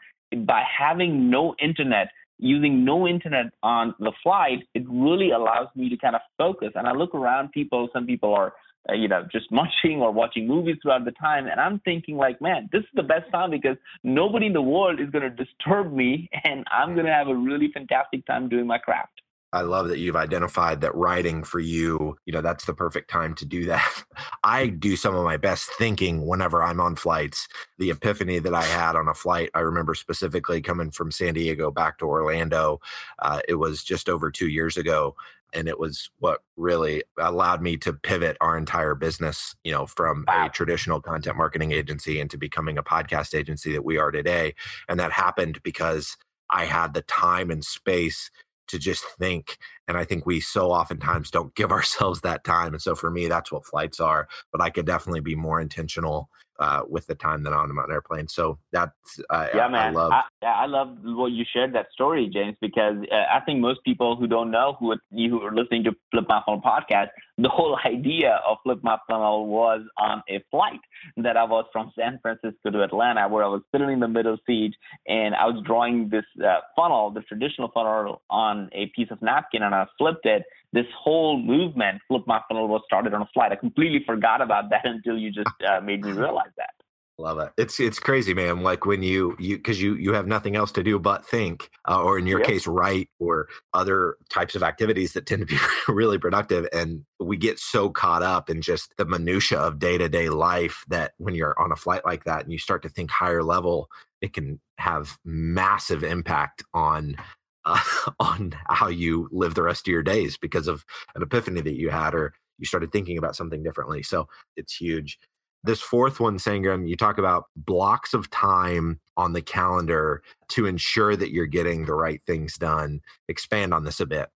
by 0.47 0.63
having 0.79 1.31
no 1.31 1.55
internet, 1.61 2.09
using 2.39 2.85
no 2.85 3.07
internet 3.07 3.47
on 3.63 3.95
the 3.99 4.13
flight, 4.23 4.61
it 4.75 4.85
really 4.89 5.31
allows 5.31 5.69
me 5.75 5.89
to 5.89 5.97
kind 5.97 6.15
of 6.15 6.23
focus. 6.39 6.71
And 6.75 6.87
I 6.87 6.93
look 6.93 7.15
around 7.15 7.53
people, 7.53 7.89
some 7.93 8.07
people 8.07 8.35
are, 8.35 8.55
uh, 8.89 8.95
you 8.95 9.09
know, 9.09 9.27
just 9.31 9.47
munching 9.51 10.01
or 10.01 10.13
watching 10.13 10.47
movies 10.47 10.77
throughout 10.83 11.05
the 11.05 11.13
time. 11.13 11.47
And 11.47 11.61
I'm 11.61 11.81
thinking, 11.81 12.17
like, 12.17 12.41
man, 12.41 12.69
this 12.73 12.81
is 12.81 12.91
the 12.95 13.03
best 13.03 13.31
time 13.31 13.51
because 13.51 13.77
nobody 14.03 14.47
in 14.47 14.53
the 14.53 14.63
world 14.63 15.01
is 15.01 15.11
going 15.11 15.25
to 15.25 15.45
disturb 15.45 15.93
me. 15.93 16.29
And 16.45 16.65
I'm 16.71 16.95
going 16.95 17.07
to 17.07 17.13
have 17.13 17.29
a 17.29 17.35
really 17.35 17.71
fantastic 17.73 18.27
time 18.27 18.49
doing 18.49 18.67
my 18.67 18.79
craft. 18.79 19.21
I 19.53 19.63
love 19.63 19.89
that 19.89 19.99
you've 19.99 20.17
identified 20.17 20.81
that 20.81 20.95
writing 20.95 21.43
for 21.43 21.59
you, 21.59 22.17
you 22.25 22.33
know, 22.33 22.41
that's 22.41 22.67
the 22.67 22.75
perfect 22.75 23.11
time 23.11 23.35
to 23.37 23.45
do 23.45 23.67
that. 23.67 24.05
I 24.45 24.69
do 24.69 24.97
some 24.97 25.15
of 25.15 25.25
my 25.25 25.37
best 25.37 25.71
thinking 25.77 26.27
whenever 26.27 26.63
I'm 26.63 26.81
on 26.81 26.97
flights. 26.97 27.49
The 27.79 27.91
epiphany 27.91 28.39
that 28.39 28.55
I 28.55 28.63
had 28.63 28.95
on 28.97 29.09
a 29.09 29.15
flight, 29.15 29.51
I 29.55 29.61
remember 29.61 29.95
specifically 29.95 30.61
coming 30.61 30.91
from 30.91 31.11
San 31.11 31.35
Diego 31.35 31.71
back 31.71 31.99
to 31.99 32.05
Orlando. 32.05 32.81
Uh, 33.19 33.41
it 33.49 33.55
was 33.55 33.83
just 33.83 34.09
over 34.09 34.31
two 34.31 34.49
years 34.49 34.77
ago. 34.77 35.17
And 35.53 35.67
it 35.67 35.81
was 35.81 36.11
what 36.21 36.43
really 36.57 37.03
allowed 37.19 37.61
me 37.61 37.77
to 37.79 37.93
pivot 37.93 38.37
our 38.41 38.57
entire 38.57 38.95
business, 38.95 39.57
you 39.65 39.73
know, 39.73 39.85
from 39.85 40.25
wow. 40.29 40.47
a 40.47 40.49
traditional 40.49 41.01
content 41.01 41.37
marketing 41.37 41.73
agency 41.73 42.21
into 42.21 42.39
becoming 42.39 42.79
a 42.79 42.85
podcast 42.85 43.35
agency 43.35 43.73
that 43.73 43.85
we 43.85 43.99
are 43.99 44.13
today. 44.13 44.55
And 44.89 45.01
that 45.01 45.11
happened 45.11 45.61
because 45.65 46.17
I 46.51 46.67
had 46.67 46.95
the 46.95 47.03
time 47.03 47.51
and 47.51 47.65
space 47.65 48.31
to 48.71 48.79
just 48.79 49.05
think. 49.19 49.59
And 49.91 49.99
I 49.99 50.05
think 50.05 50.25
we 50.25 50.39
so 50.39 50.71
oftentimes 50.71 51.33
don't 51.33 51.53
give 51.57 51.73
ourselves 51.79 52.21
that 52.21 52.45
time. 52.45 52.73
And 52.73 52.81
so 52.81 52.95
for 52.95 53.11
me, 53.11 53.27
that's 53.27 53.51
what 53.51 53.67
flights 53.67 53.99
are. 53.99 54.29
But 54.53 54.61
I 54.61 54.71
could 54.71 54.87
definitely 54.87 55.21
be 55.21 55.35
more 55.35 55.61
intentional 55.61 56.31
uh, 56.61 56.83
with 56.89 57.07
the 57.07 57.15
time 57.15 57.43
that 57.43 57.53
I'm 57.53 57.79
on 57.79 57.85
an 57.85 57.91
airplane. 57.91 58.29
So 58.29 58.59
that's 58.71 58.93
uh, 59.31 59.49
yeah, 59.55 59.67
man. 59.69 59.89
I 59.89 59.91
love. 59.91 60.13
I, 60.13 60.23
yeah, 60.43 60.53
I 60.53 60.67
love 60.67 60.99
what 61.03 61.33
you 61.33 61.45
shared 61.51 61.73
that 61.75 61.87
story, 61.91 62.31
James, 62.33 62.57
because 62.61 62.97
uh, 63.11 63.35
I 63.35 63.41
think 63.41 63.61
most 63.61 63.83
people 63.83 64.15
who 64.15 64.27
don't 64.27 64.51
know 64.51 64.77
who 64.79 64.95
you 65.11 65.31
who 65.31 65.43
are 65.43 65.55
listening 65.55 65.85
to 65.85 65.93
Flip 66.11 66.27
My 66.29 66.43
Funnel 66.45 66.61
podcast, 66.61 67.09
the 67.39 67.49
whole 67.49 67.79
idea 67.85 68.41
of 68.47 68.59
Flip 68.63 68.79
My 68.83 68.99
Funnel 69.09 69.47
was 69.47 69.81
on 69.97 70.23
a 70.29 70.45
flight 70.51 70.81
that 71.17 71.37
I 71.39 71.45
was 71.45 71.65
from 71.73 71.93
San 71.99 72.19
Francisco 72.21 72.71
to 72.71 72.83
Atlanta, 72.83 73.27
where 73.27 73.43
I 73.43 73.49
was 73.49 73.63
sitting 73.73 73.91
in 73.91 74.01
the 74.01 74.09
middle 74.09 74.37
seat 74.47 74.75
and 75.09 75.35
I 75.35 75.47
was 75.47 75.63
drawing 75.65 76.11
this 76.11 76.27
uh, 76.45 76.61
funnel, 76.77 77.11
the 77.11 77.23
traditional 77.23 77.71
funnel, 77.73 78.21
on 78.29 78.69
a 78.73 78.93
piece 78.95 79.09
of 79.11 79.23
napkin, 79.23 79.63
and 79.63 79.75
I 79.75 79.80
flipped 79.99 80.27
it 80.27 80.43
this 80.73 80.87
whole 80.97 81.39
movement, 81.39 82.01
Flip 82.09 82.23
My 82.27 82.41
Funnel, 82.49 82.69
was 82.69 82.83
started 82.87 83.13
on 83.13 83.23
a 83.23 83.29
flight. 83.35 83.53
I 83.53 83.57
completely 83.57 84.03
forgot 84.07 84.41
about 84.41 84.71
that 84.71 84.85
until 84.87 85.19
you 85.19 85.31
just 85.31 85.51
uh, 85.67 85.81
made 85.81 86.05
me 86.05 86.13
realize 86.13 86.51
that. 86.57 86.71
Love 87.19 87.39
it. 87.39 87.53
It's 87.59 87.79
it's 87.79 87.99
crazy, 87.99 88.33
man. 88.33 88.63
Like 88.63 88.87
when 88.87 89.03
you 89.03 89.37
you 89.39 89.59
because 89.59 89.81
you 89.81 89.95
you 89.95 90.15
have 90.15 90.27
nothing 90.27 90.57
else 90.57 90.73
to 90.73 90.83
do 90.83 90.99
but 90.99 91.27
think, 91.27 91.69
uh, 91.87 92.03
or 92.03 92.19
in 92.19 92.27
your 92.27 92.39
yep. 92.39 92.49
case, 92.49 92.67
write, 92.67 93.11
or 93.19 93.47
other 93.75 94.17
types 94.31 94.55
of 94.55 94.63
activities 94.63 95.13
that 95.13 95.27
tend 95.27 95.41
to 95.41 95.47
be 95.47 95.59
really 95.93 96.17
productive. 96.17 96.67
And 96.73 97.05
we 97.19 97.37
get 97.37 97.59
so 97.59 97.91
caught 97.91 98.23
up 98.23 98.49
in 98.49 98.63
just 98.63 98.95
the 98.97 99.05
minutia 99.05 99.59
of 99.59 99.79
day 99.79 99.99
to 99.99 100.09
day 100.09 100.31
life 100.31 100.83
that 100.89 101.13
when 101.19 101.35
you're 101.35 101.59
on 101.61 101.73
a 101.73 101.77
flight 101.77 102.07
like 102.07 102.25
that 102.25 102.45
and 102.45 102.53
you 102.53 102.59
start 102.59 102.83
to 102.85 102.89
think 102.89 103.11
higher 103.11 103.43
level, 103.43 103.91
it 104.23 104.33
can 104.33 104.59
have 104.79 105.19
massive 105.23 106.03
impact 106.03 106.65
on 106.73 107.17
uh, 107.65 107.81
on 108.21 108.55
how 108.69 108.89
you 108.89 109.29
live 109.33 109.55
the 109.55 109.63
rest 109.63 109.87
of 109.87 109.93
your 109.93 110.03
days 110.03 110.37
because 110.37 110.69
of 110.69 110.85
an 111.15 111.23
epiphany 111.23 111.61
that 111.61 111.77
you 111.77 111.91
had 111.91 112.15
or 112.15 112.33
you 112.59 112.67
started 112.67 112.93
thinking 112.93 113.19
about 113.19 113.37
something 113.37 113.63
differently. 113.63 114.03
So 114.03 114.29
it's 114.57 114.77
huge. 114.77 115.19
This 115.63 115.81
fourth 115.81 116.21
one, 116.21 116.39
Sangram, 116.39 116.89
you 116.89 116.97
talk 116.97 117.19
about 117.19 117.45
blocks 117.55 118.15
of 118.15 118.31
time 118.31 119.01
on 119.17 119.35
the 119.35 119.43
calendar 119.43 120.23
to 120.51 120.67
ensure 120.67 121.17
that 121.17 121.33
you're 121.33 121.47
getting 121.47 121.85
the 121.85 121.95
right 121.95 122.23
things 122.27 122.57
done. 122.57 123.01
Expand 123.29 123.75
on 123.75 123.85
this 123.85 124.01
a 124.01 124.07
bit. 124.07 124.31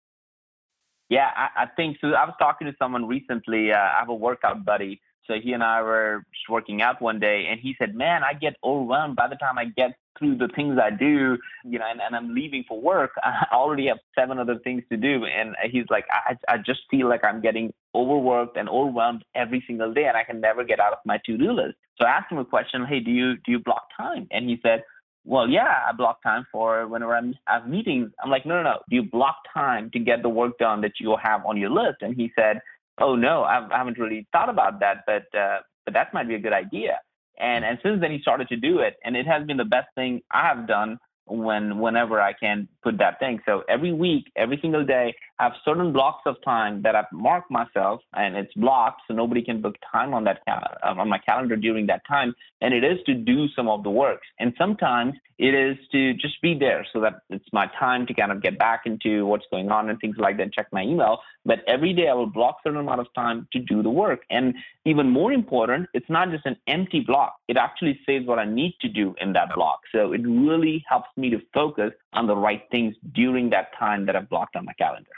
Yeah, 1.09 1.29
I, 1.35 1.63
I 1.63 1.65
think 1.77 1.97
so. 2.01 2.07
I 2.07 2.25
was 2.25 2.33
talking 2.39 2.67
to 2.67 2.73
someone 2.77 3.07
recently. 3.07 3.71
Uh, 3.71 3.77
I 3.77 3.99
have 3.99 4.09
a 4.09 4.15
workout 4.15 4.65
buddy. 4.65 4.99
So 5.27 5.35
he 5.41 5.53
and 5.53 5.63
I 5.63 5.81
were 5.81 6.25
just 6.33 6.49
working 6.49 6.81
out 6.81 7.01
one 7.01 7.19
day, 7.19 7.47
and 7.49 7.59
he 7.59 7.75
said, 7.79 7.95
"Man, 7.95 8.23
I 8.23 8.33
get 8.33 8.55
overwhelmed 8.63 9.15
by 9.15 9.27
the 9.27 9.35
time 9.35 9.57
I 9.57 9.65
get 9.65 9.95
through 10.17 10.37
the 10.37 10.47
things 10.55 10.77
I 10.81 10.89
do, 10.89 11.37
you 11.63 11.79
know, 11.79 11.85
and, 11.89 12.01
and 12.01 12.15
I'm 12.15 12.33
leaving 12.33 12.63
for 12.67 12.79
work, 12.79 13.11
I 13.23 13.45
already 13.51 13.87
have 13.87 13.99
seven 14.17 14.39
other 14.39 14.59
things 14.63 14.83
to 14.91 14.97
do. 14.97 15.25
And 15.25 15.55
he's 15.71 15.85
like, 15.89 16.05
I, 16.11 16.37
I 16.47 16.57
just 16.57 16.81
feel 16.89 17.09
like 17.09 17.23
I'm 17.23 17.41
getting 17.41 17.73
overworked 17.95 18.57
and 18.57 18.69
overwhelmed 18.69 19.23
every 19.35 19.63
single 19.67 19.93
day, 19.93 20.05
and 20.05 20.17
I 20.17 20.23
can 20.23 20.41
never 20.41 20.63
get 20.63 20.79
out 20.79 20.93
of 20.93 20.99
my 21.05 21.19
to-do 21.25 21.51
list. 21.51 21.75
So 21.99 22.05
I 22.07 22.11
asked 22.11 22.31
him 22.31 22.39
a 22.39 22.45
question, 22.45 22.85
Hey, 22.85 22.99
do 22.99 23.11
you 23.11 23.35
do 23.45 23.51
you 23.51 23.59
block 23.59 23.87
time? 23.95 24.27
And 24.31 24.49
he 24.49 24.59
said, 24.63 24.83
Well, 25.25 25.47
yeah, 25.47 25.75
I 25.87 25.91
block 25.91 26.23
time 26.23 26.45
for 26.51 26.87
whenever 26.87 27.15
I'm, 27.15 27.35
I 27.47 27.55
have 27.55 27.67
meetings. 27.67 28.11
I'm 28.23 28.31
like, 28.31 28.45
No, 28.45 28.55
no, 28.55 28.63
no. 28.63 28.79
Do 28.89 28.95
you 28.95 29.03
block 29.03 29.37
time 29.53 29.91
to 29.91 29.99
get 29.99 30.23
the 30.23 30.29
work 30.29 30.57
done 30.57 30.81
that 30.81 30.93
you 30.99 31.15
have 31.21 31.45
on 31.45 31.57
your 31.57 31.69
list? 31.69 31.97
And 32.01 32.15
he 32.15 32.31
said, 32.35 32.61
Oh 32.99 33.15
no, 33.15 33.43
I 33.43 33.67
haven't 33.71 33.97
really 33.97 34.27
thought 34.31 34.49
about 34.49 34.79
that, 34.79 35.03
but 35.07 35.23
uh, 35.37 35.59
but 35.85 35.93
that 35.93 36.13
might 36.13 36.27
be 36.27 36.35
a 36.35 36.39
good 36.39 36.53
idea. 36.53 36.99
And 37.39 37.65
and 37.65 37.79
since 37.83 37.99
then 38.01 38.11
he 38.11 38.19
started 38.21 38.47
to 38.49 38.57
do 38.57 38.79
it, 38.79 38.95
and 39.03 39.15
it 39.15 39.25
has 39.25 39.45
been 39.45 39.57
the 39.57 39.65
best 39.65 39.87
thing 39.95 40.21
I 40.31 40.47
have 40.47 40.67
done 40.67 40.99
when 41.25 41.79
whenever 41.79 42.21
I 42.21 42.33
can 42.33 42.67
put 42.83 42.97
that 42.99 43.19
thing. 43.19 43.39
So 43.45 43.63
every 43.69 43.93
week, 43.93 44.25
every 44.35 44.59
single 44.61 44.85
day, 44.85 45.13
I 45.39 45.45
have 45.45 45.53
certain 45.65 45.91
blocks 45.91 46.21
of 46.27 46.35
time 46.45 46.83
that 46.83 46.95
I've 46.95 47.11
marked 47.11 47.49
myself, 47.49 48.01
and 48.15 48.35
it's 48.35 48.53
blocked, 48.53 49.01
so 49.07 49.15
nobody 49.15 49.41
can 49.41 49.61
book 49.61 49.75
time 49.91 50.13
on 50.13 50.23
that 50.25 50.45
cal- 50.45 50.77
uh, 50.83 50.93
on 50.95 51.09
my 51.09 51.17
calendar 51.17 51.55
during 51.55 51.87
that 51.87 52.01
time. 52.07 52.35
And 52.61 52.71
it 52.73 52.83
is 52.83 52.99
to 53.07 53.15
do 53.15 53.47
some 53.55 53.67
of 53.67 53.83
the 53.83 53.89
work, 53.89 54.21
and 54.39 54.53
sometimes 54.59 55.15
it 55.39 55.55
is 55.55 55.75
to 55.91 56.13
just 56.13 56.39
be 56.43 56.53
there, 56.57 56.85
so 56.93 57.01
that 57.01 57.21
it's 57.31 57.51
my 57.51 57.65
time 57.79 58.05
to 58.05 58.13
kind 58.13 58.31
of 58.31 58.43
get 58.43 58.59
back 58.59 58.83
into 58.85 59.25
what's 59.25 59.45
going 59.49 59.71
on 59.71 59.89
and 59.89 59.99
things 59.99 60.17
like 60.19 60.37
that. 60.37 60.53
Check 60.53 60.67
my 60.71 60.83
email, 60.83 61.17
but 61.45 61.63
every 61.67 61.93
day 61.93 62.09
I 62.09 62.13
will 62.13 62.27
block 62.27 62.57
certain 62.63 62.79
amount 62.79 63.01
of 63.01 63.07
time 63.15 63.47
to 63.53 63.59
do 63.59 63.81
the 63.81 63.89
work. 63.89 64.21
And 64.29 64.53
even 64.85 65.09
more 65.09 65.33
important, 65.33 65.89
it's 65.95 66.09
not 66.09 66.29
just 66.29 66.45
an 66.45 66.57
empty 66.67 66.99
block; 66.99 67.37
it 67.47 67.57
actually 67.57 67.99
says 68.05 68.21
what 68.25 68.37
I 68.37 68.45
need 68.45 68.75
to 68.81 68.87
do 68.87 69.15
in 69.19 69.33
that 69.33 69.55
block. 69.55 69.79
So 69.91 70.13
it 70.13 70.21
really 70.25 70.85
helps 70.87 71.09
me 71.17 71.31
to 71.31 71.41
focus 71.55 71.91
on 72.13 72.27
the 72.27 72.35
right 72.35 72.61
things 72.69 72.95
during 73.13 73.49
that 73.49 73.69
time 73.79 74.05
that 74.05 74.15
I've 74.15 74.29
blocked 74.29 74.55
on 74.55 74.65
my 74.65 74.73
calendar. 74.73 75.09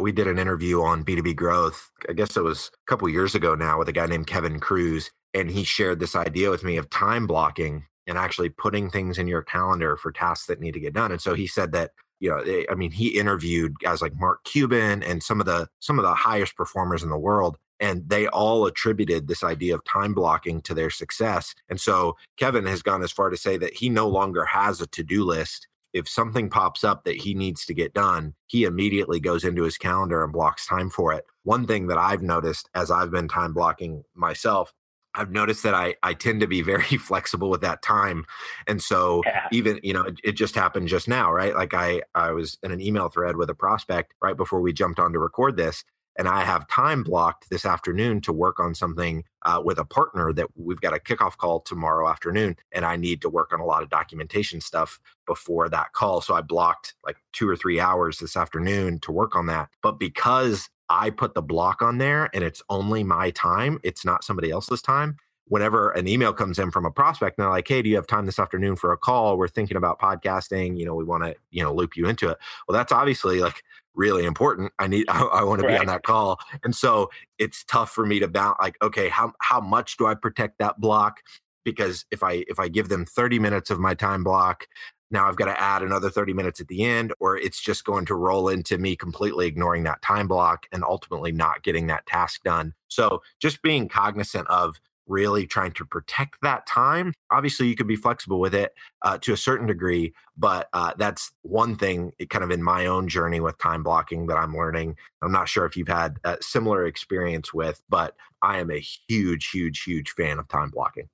We 0.00 0.12
did 0.12 0.26
an 0.26 0.38
interview 0.38 0.82
on 0.82 1.04
B2B 1.04 1.36
growth. 1.36 1.90
I 2.08 2.12
guess 2.12 2.36
it 2.36 2.42
was 2.42 2.70
a 2.74 2.90
couple 2.90 3.08
years 3.08 3.34
ago 3.34 3.54
now 3.54 3.78
with 3.78 3.88
a 3.88 3.92
guy 3.92 4.06
named 4.06 4.26
Kevin 4.26 4.60
Kruse. 4.60 5.10
And 5.32 5.50
he 5.50 5.64
shared 5.64 6.00
this 6.00 6.16
idea 6.16 6.50
with 6.50 6.64
me 6.64 6.76
of 6.76 6.90
time 6.90 7.26
blocking 7.26 7.86
and 8.06 8.18
actually 8.18 8.48
putting 8.48 8.90
things 8.90 9.18
in 9.18 9.28
your 9.28 9.42
calendar 9.42 9.96
for 9.96 10.10
tasks 10.10 10.46
that 10.46 10.60
need 10.60 10.74
to 10.74 10.80
get 10.80 10.94
done. 10.94 11.12
And 11.12 11.20
so 11.20 11.34
he 11.34 11.46
said 11.46 11.72
that, 11.72 11.92
you 12.18 12.28
know, 12.28 12.44
they, 12.44 12.66
I 12.68 12.74
mean, 12.74 12.90
he 12.90 13.18
interviewed 13.18 13.78
guys 13.78 14.02
like 14.02 14.14
Mark 14.14 14.44
Cuban 14.44 15.02
and 15.02 15.22
some 15.22 15.40
of 15.40 15.46
the 15.46 15.68
some 15.78 15.98
of 15.98 16.02
the 16.02 16.14
highest 16.14 16.56
performers 16.56 17.02
in 17.02 17.08
the 17.08 17.18
world 17.18 17.56
and 17.80 18.08
they 18.08 18.26
all 18.28 18.66
attributed 18.66 19.26
this 19.26 19.42
idea 19.42 19.74
of 19.74 19.82
time 19.84 20.12
blocking 20.12 20.60
to 20.60 20.74
their 20.74 20.90
success. 20.90 21.54
And 21.68 21.80
so 21.80 22.16
Kevin 22.36 22.66
has 22.66 22.82
gone 22.82 23.02
as 23.02 23.10
far 23.10 23.30
to 23.30 23.36
say 23.36 23.56
that 23.56 23.74
he 23.74 23.88
no 23.88 24.06
longer 24.06 24.44
has 24.44 24.80
a 24.80 24.86
to-do 24.86 25.24
list 25.24 25.66
if 25.92 26.08
something 26.08 26.50
pops 26.50 26.84
up 26.84 27.04
that 27.04 27.16
he 27.16 27.34
needs 27.34 27.64
to 27.66 27.74
get 27.74 27.94
done, 27.94 28.34
he 28.46 28.64
immediately 28.64 29.20
goes 29.20 29.44
into 29.44 29.62
his 29.62 29.78
calendar 29.78 30.22
and 30.22 30.32
blocks 30.32 30.66
time 30.66 30.90
for 30.90 31.12
it. 31.12 31.24
One 31.42 31.66
thing 31.66 31.88
that 31.88 31.98
I've 31.98 32.22
noticed 32.22 32.68
as 32.74 32.90
I've 32.90 33.10
been 33.10 33.28
time 33.28 33.52
blocking 33.52 34.04
myself, 34.14 34.72
I've 35.14 35.30
noticed 35.30 35.64
that 35.64 35.74
I, 35.74 35.96
I 36.02 36.14
tend 36.14 36.40
to 36.40 36.46
be 36.46 36.62
very 36.62 36.96
flexible 36.96 37.50
with 37.50 37.62
that 37.62 37.82
time. 37.82 38.24
And 38.66 38.82
so 38.82 39.22
yeah. 39.24 39.48
even, 39.52 39.80
you 39.82 39.92
know, 39.92 40.04
it, 40.04 40.20
it, 40.22 40.32
just 40.32 40.54
happened 40.54 40.88
just 40.88 41.08
now, 41.08 41.32
right? 41.32 41.54
Like 41.54 41.74
I, 41.74 42.02
I 42.14 42.30
was 42.30 42.58
in 42.62 42.70
an 42.70 42.80
email 42.80 43.08
thread 43.08 43.36
with 43.36 43.50
a 43.50 43.54
prospect 43.54 44.14
right 44.22 44.36
before 44.36 44.60
we 44.60 44.72
jumped 44.72 45.00
on 45.00 45.12
to 45.12 45.18
record 45.18 45.56
this 45.56 45.84
and 46.18 46.28
I 46.28 46.44
have 46.44 46.68
time 46.68 47.02
blocked 47.02 47.50
this 47.50 47.64
afternoon 47.64 48.20
to 48.22 48.32
work 48.32 48.60
on 48.60 48.74
something 48.74 49.24
uh, 49.42 49.62
with 49.64 49.78
a 49.78 49.84
partner 49.84 50.32
that 50.32 50.48
we've 50.56 50.80
got 50.80 50.94
a 50.94 50.98
kickoff 50.98 51.36
call 51.36 51.60
tomorrow 51.60 52.08
afternoon, 52.08 52.56
and 52.72 52.84
I 52.84 52.96
need 52.96 53.22
to 53.22 53.28
work 53.28 53.52
on 53.52 53.60
a 53.60 53.64
lot 53.64 53.82
of 53.82 53.88
documentation 53.88 54.60
stuff 54.60 55.00
before 55.26 55.68
that 55.68 55.92
call. 55.92 56.20
So 56.20 56.34
I 56.34 56.40
blocked 56.40 56.94
like 57.04 57.16
two 57.32 57.48
or 57.48 57.56
three 57.56 57.80
hours 57.80 58.18
this 58.18 58.36
afternoon 58.36 58.98
to 59.00 59.12
work 59.12 59.34
on 59.36 59.46
that. 59.46 59.68
But 59.82 59.98
because 59.98 60.68
I 60.90 61.10
put 61.10 61.34
the 61.34 61.42
block 61.42 61.82
on 61.82 61.98
there 61.98 62.28
and 62.34 62.42
it's 62.42 62.62
only 62.68 63.04
my 63.04 63.30
time, 63.30 63.78
it's 63.84 64.04
not 64.04 64.24
somebody 64.24 64.50
else's 64.50 64.82
time. 64.82 65.16
Whenever 65.46 65.90
an 65.90 66.06
email 66.06 66.32
comes 66.32 66.58
in 66.58 66.70
from 66.70 66.84
a 66.84 66.90
prospect 66.90 67.38
and 67.38 67.44
they're 67.44 67.50
like, 67.50 67.66
Hey, 67.66 67.82
do 67.82 67.88
you 67.88 67.96
have 67.96 68.06
time 68.06 68.26
this 68.26 68.38
afternoon 68.38 68.76
for 68.76 68.92
a 68.92 68.96
call? 68.96 69.36
We're 69.38 69.48
thinking 69.48 69.76
about 69.76 70.00
podcasting. 70.00 70.78
You 70.78 70.86
know, 70.86 70.94
we 70.94 71.04
want 71.04 71.24
to, 71.24 71.34
you 71.50 71.62
know, 71.62 71.72
loop 71.72 71.96
you 71.96 72.08
into 72.08 72.28
it. 72.28 72.38
Well, 72.68 72.76
that's 72.76 72.92
obviously 72.92 73.40
like 73.40 73.62
really 73.94 74.24
important. 74.24 74.72
I 74.78 74.86
need 74.86 75.06
I, 75.08 75.22
I 75.22 75.44
want 75.44 75.60
to 75.62 75.66
be 75.66 75.76
on 75.76 75.86
that 75.86 76.02
call. 76.02 76.38
And 76.64 76.74
so 76.74 77.10
it's 77.38 77.64
tough 77.64 77.90
for 77.90 78.06
me 78.06 78.20
to 78.20 78.28
balance 78.28 78.58
like, 78.60 78.76
okay, 78.82 79.08
how 79.08 79.32
how 79.40 79.60
much 79.60 79.96
do 79.96 80.06
I 80.06 80.14
protect 80.14 80.58
that 80.58 80.80
block? 80.80 81.20
Because 81.64 82.06
if 82.10 82.22
I 82.22 82.44
if 82.48 82.58
I 82.58 82.68
give 82.68 82.88
them 82.88 83.04
30 83.04 83.38
minutes 83.38 83.70
of 83.70 83.78
my 83.78 83.94
time 83.94 84.24
block, 84.24 84.66
now 85.10 85.28
I've 85.28 85.36
got 85.36 85.46
to 85.46 85.60
add 85.60 85.82
another 85.82 86.08
30 86.08 86.32
minutes 86.32 86.60
at 86.60 86.68
the 86.68 86.84
end, 86.84 87.12
or 87.18 87.36
it's 87.36 87.60
just 87.60 87.84
going 87.84 88.06
to 88.06 88.14
roll 88.14 88.48
into 88.48 88.78
me 88.78 88.94
completely 88.94 89.46
ignoring 89.46 89.82
that 89.84 90.02
time 90.02 90.28
block 90.28 90.66
and 90.72 90.84
ultimately 90.84 91.32
not 91.32 91.62
getting 91.62 91.88
that 91.88 92.06
task 92.06 92.42
done. 92.44 92.74
So 92.88 93.22
just 93.40 93.60
being 93.62 93.88
cognizant 93.88 94.46
of 94.48 94.80
really 95.10 95.46
trying 95.46 95.72
to 95.72 95.84
protect 95.84 96.36
that 96.42 96.66
time. 96.66 97.12
Obviously, 97.30 97.66
you 97.66 97.76
could 97.76 97.88
be 97.88 97.96
flexible 97.96 98.40
with 98.40 98.54
it 98.54 98.72
uh, 99.02 99.18
to 99.18 99.32
a 99.32 99.36
certain 99.36 99.66
degree, 99.66 100.14
but 100.36 100.68
uh, 100.72 100.94
that's 100.96 101.32
one 101.42 101.76
thing 101.76 102.12
kind 102.30 102.44
of 102.44 102.50
in 102.50 102.62
my 102.62 102.86
own 102.86 103.08
journey 103.08 103.40
with 103.40 103.58
time 103.58 103.82
blocking 103.82 104.26
that 104.28 104.36
I'm 104.36 104.56
learning. 104.56 104.96
I'm 105.20 105.32
not 105.32 105.48
sure 105.48 105.66
if 105.66 105.76
you've 105.76 105.88
had 105.88 106.16
a 106.24 106.38
similar 106.40 106.86
experience 106.86 107.52
with, 107.52 107.82
but 107.88 108.14
I 108.40 108.58
am 108.58 108.70
a 108.70 108.82
huge, 109.08 109.50
huge, 109.50 109.82
huge 109.82 110.10
fan 110.12 110.38
of 110.38 110.48
time 110.48 110.70
blocking. 110.70 111.08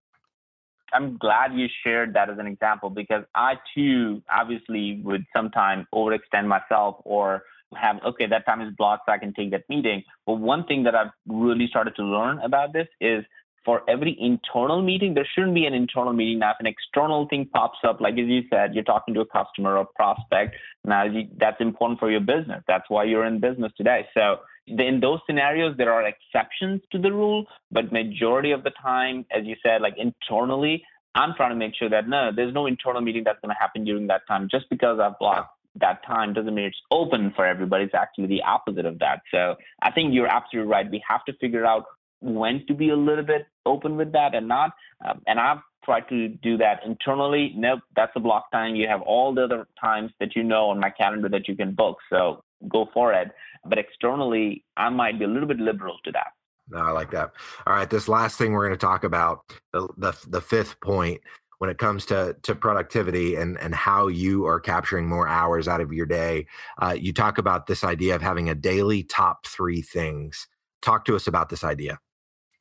I'm 0.93 1.17
glad 1.19 1.55
you 1.55 1.67
shared 1.83 2.15
that 2.15 2.31
as 2.31 2.39
an 2.39 2.47
example 2.47 2.91
because 2.91 3.25
I 3.35 3.55
too 3.75 4.23
obviously 4.31 5.01
would 5.03 5.25
sometimes 5.35 5.87
overextend 5.93 6.47
myself 6.47 6.97
or 7.05 7.43
have 7.75 7.97
okay 8.05 8.27
that 8.27 8.47
time 8.47 8.61
is 8.61 8.73
blocked 8.77 9.03
so 9.07 9.13
I 9.13 9.19
can 9.19 9.33
take 9.35 9.51
that 9.51 9.65
meeting. 9.69 10.05
But 10.27 10.35
one 10.35 10.65
thing 10.65 10.85
that 10.85 10.95
I've 10.95 11.11
really 11.27 11.67
started 11.67 11.97
to 11.97 12.05
learn 12.05 12.39
about 12.39 12.73
this 12.73 12.87
is 13.01 13.25
for 13.67 13.83
every 13.91 14.17
internal 14.19 14.81
meeting, 14.81 15.13
there 15.13 15.29
shouldn't 15.35 15.55
be 15.55 15.67
an 15.67 15.75
internal 15.75 16.15
meeting. 16.15 16.39
Now, 16.39 16.53
if 16.53 16.57
an 16.61 16.67
external 16.67 17.27
thing 17.29 17.51
pops 17.53 17.79
up, 17.87 18.01
like 18.01 18.15
as 18.15 18.27
you 18.27 18.43
said, 18.49 18.75
you're 18.75 18.85
talking 18.85 19.13
to 19.15 19.21
a 19.21 19.27
customer 19.27 19.77
or 19.77 19.87
prospect, 19.95 20.57
now 20.85 21.05
that's 21.39 21.61
important 21.61 21.99
for 21.99 22.11
your 22.11 22.21
business. 22.21 22.63
That's 22.67 22.89
why 22.89 23.05
you're 23.05 23.27
in 23.27 23.41
business 23.41 23.73
today. 23.77 24.07
So 24.15 24.37
in 24.67 25.01
those 25.01 25.19
scenarios, 25.27 25.77
there 25.77 25.93
are 25.93 26.07
exceptions 26.07 26.81
to 26.93 26.99
the 26.99 27.13
rule, 27.13 27.45
but 27.71 27.93
majority 27.93 28.53
of 28.53 28.65
the 28.65 28.73
time, 28.81 29.27
as 29.37 29.45
you 29.45 29.57
said, 29.63 29.83
like 29.83 29.95
internally, 29.99 30.83
I'm 31.15 31.35
trying 31.37 31.51
to 31.51 31.57
make 31.57 31.75
sure 31.77 31.91
that 31.91 32.09
no, 32.09 32.31
there's 32.35 32.55
no 32.55 32.67
internal 32.67 33.01
meeting 33.03 33.25
that's 33.25 33.41
going 33.43 33.55
to 33.55 33.59
happen 33.61 33.85
during 33.85 34.07
that 34.07 34.23
time. 34.29 34.49
Just 34.51 34.71
because 34.71 35.01
I've 35.01 35.19
blocked 35.19 35.51
that 35.81 36.05
time 36.07 36.33
doesn't 36.33 36.55
mean 36.55 36.67
it's 36.67 36.81
open 36.91 37.33
for 37.35 37.47
everybody. 37.47 37.85
It's 37.85 37.95
actually 37.95 38.27
the 38.27 38.43
opposite 38.43 38.87
of 38.87 38.99
that. 39.01 39.21
So 39.31 39.57
I 39.83 39.91
think 39.93 40.15
you're 40.15 40.27
absolutely 40.27 40.71
right. 40.71 40.91
We 40.91 41.03
have 41.09 41.25
to 41.25 41.33
figure 41.35 41.67
out 41.67 41.85
when 42.21 42.65
to 42.67 42.75
be 42.75 42.91
a 42.91 42.97
little 42.97 43.25
bit 43.25 43.47
open 43.65 43.97
with 43.97 44.13
that 44.13 44.35
and 44.35 44.49
not. 44.49 44.73
Um, 45.07 45.23
and 45.27 45.39
I've 45.39 45.59
tried 45.85 46.09
to 46.09 46.29
do 46.29 46.57
that 46.59 46.81
internally. 46.85 47.53
Nope, 47.57 47.81
that's 47.95 48.13
a 48.17 48.21
block 48.21 48.51
time. 48.51 48.75
You 48.75 48.89
have 48.89 49.03
all 49.03 49.35
the 49.35 49.45
other 49.45 49.67
times 49.81 50.11
that 50.21 50.35
you 50.35 50.43
know 50.43 50.71
on 50.71 50.81
my 50.81 50.91
calendar 50.91 51.29
that 51.29 51.49
you 51.49 51.57
can 51.57 51.73
book. 51.73 51.99
So 52.11 52.43
go 52.69 52.89
for 52.93 53.13
it. 53.13 53.31
But 53.65 53.79
externally, 53.79 54.65
I 54.77 54.89
might 54.91 55.19
be 55.19 55.25
a 55.25 55.29
little 55.29 55.49
bit 55.49 55.59
liberal 55.59 55.97
to 56.05 56.13
that. 56.13 56.29
No, 56.69 56.79
I 56.79 56.91
like 56.91 57.11
that. 57.13 57.33
All 57.67 57.75
right, 57.75 57.89
this 57.89 58.09
last 58.09 58.39
thing 58.39 58.53
we're 58.53 58.67
going 58.67 58.79
to 58.79 58.87
talk 58.87 59.05
about 59.05 59.53
the 59.73 59.89
the, 59.97 60.13
the 60.29 60.41
fifth 60.41 60.81
point 60.81 61.21
when 61.59 61.71
it 61.71 61.79
comes 61.79 62.05
to 62.07 62.37
to 62.43 62.55
productivity 62.55 63.37
and 63.37 63.59
and 63.59 63.75
how 63.75 64.09
you 64.09 64.47
are 64.47 64.59
capturing 64.59 65.09
more 65.09 65.29
hours 65.29 65.69
out 65.69 65.81
of 65.81 65.93
your 65.93 66.07
day. 66.07 66.47
Uh, 66.81 66.97
you 66.99 67.13
talk 67.13 67.39
about 67.39 67.67
this 67.67 67.85
idea 67.85 68.15
of 68.17 68.23
having 68.23 68.49
a 68.49 68.55
daily 68.55 69.05
top 69.05 69.47
three 69.47 69.81
things. 69.81 70.49
Talk 70.83 71.05
to 71.07 71.17
us 71.17 71.27
about 71.27 71.49
this 71.49 71.63
idea. 71.63 71.99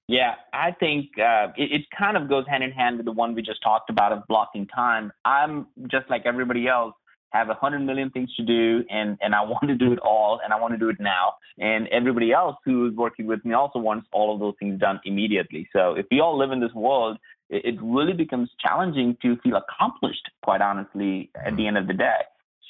Yeah, 0.08 0.36
I 0.54 0.72
think 0.72 1.18
uh, 1.18 1.48
it, 1.58 1.72
it, 1.72 1.82
kind 1.98 2.16
of 2.16 2.30
goes 2.30 2.46
hand 2.48 2.64
in 2.64 2.72
hand 2.72 2.98
with 2.98 3.08
the 3.08 3.12
one 3.12 3.34
we 3.34 3.42
just 3.42 3.64
talked 3.64 3.90
about 3.90 4.12
of 4.12 4.28
blocking 4.28 4.68
time. 4.68 5.12
I'm 5.26 5.66
just 5.90 6.10
like 6.12 6.24
everybody 6.26 6.68
else, 6.68 6.94
have 7.32 7.50
a 7.50 7.56
hundred 7.56 7.80
million 7.80 8.12
things 8.12 8.34
to 8.36 8.44
do, 8.44 8.84
and 8.90 9.18
and 9.22 9.34
I 9.34 9.42
want 9.54 9.68
to 9.68 9.76
do 9.76 9.92
it 9.92 10.00
all, 10.00 10.40
and 10.44 10.54
I 10.54 10.60
want 10.60 10.74
to 10.74 10.78
do 10.78 10.90
it 10.90 10.98
now. 11.00 11.34
And 11.58 11.88
everybody 11.88 12.32
else 12.32 12.56
who 12.66 12.88
is 12.88 12.96
working 12.96 13.26
with 13.26 13.44
me 13.44 13.54
also 13.54 13.80
wants 13.80 14.08
all 14.12 14.34
of 14.34 14.40
those 14.40 14.54
things 14.60 14.80
done 14.80 15.00
immediately. 15.06 15.68
So 15.74 15.96
if 15.96 16.06
we 16.12 16.20
all 16.20 16.38
live 16.38 16.52
in 16.52 16.60
this 16.60 16.74
world, 16.74 17.18
it, 17.50 17.66
it 17.66 17.82
really 17.82 18.14
becomes 18.14 18.50
challenging 18.60 19.18
to 19.24 19.38
feel 19.38 19.56
accomplished, 19.56 20.30
quite 20.44 20.62
honestly, 20.62 21.32
at 21.46 21.56
the 21.58 21.66
end 21.66 21.78
of 21.80 21.88
the 21.88 21.94
day. 21.94 22.22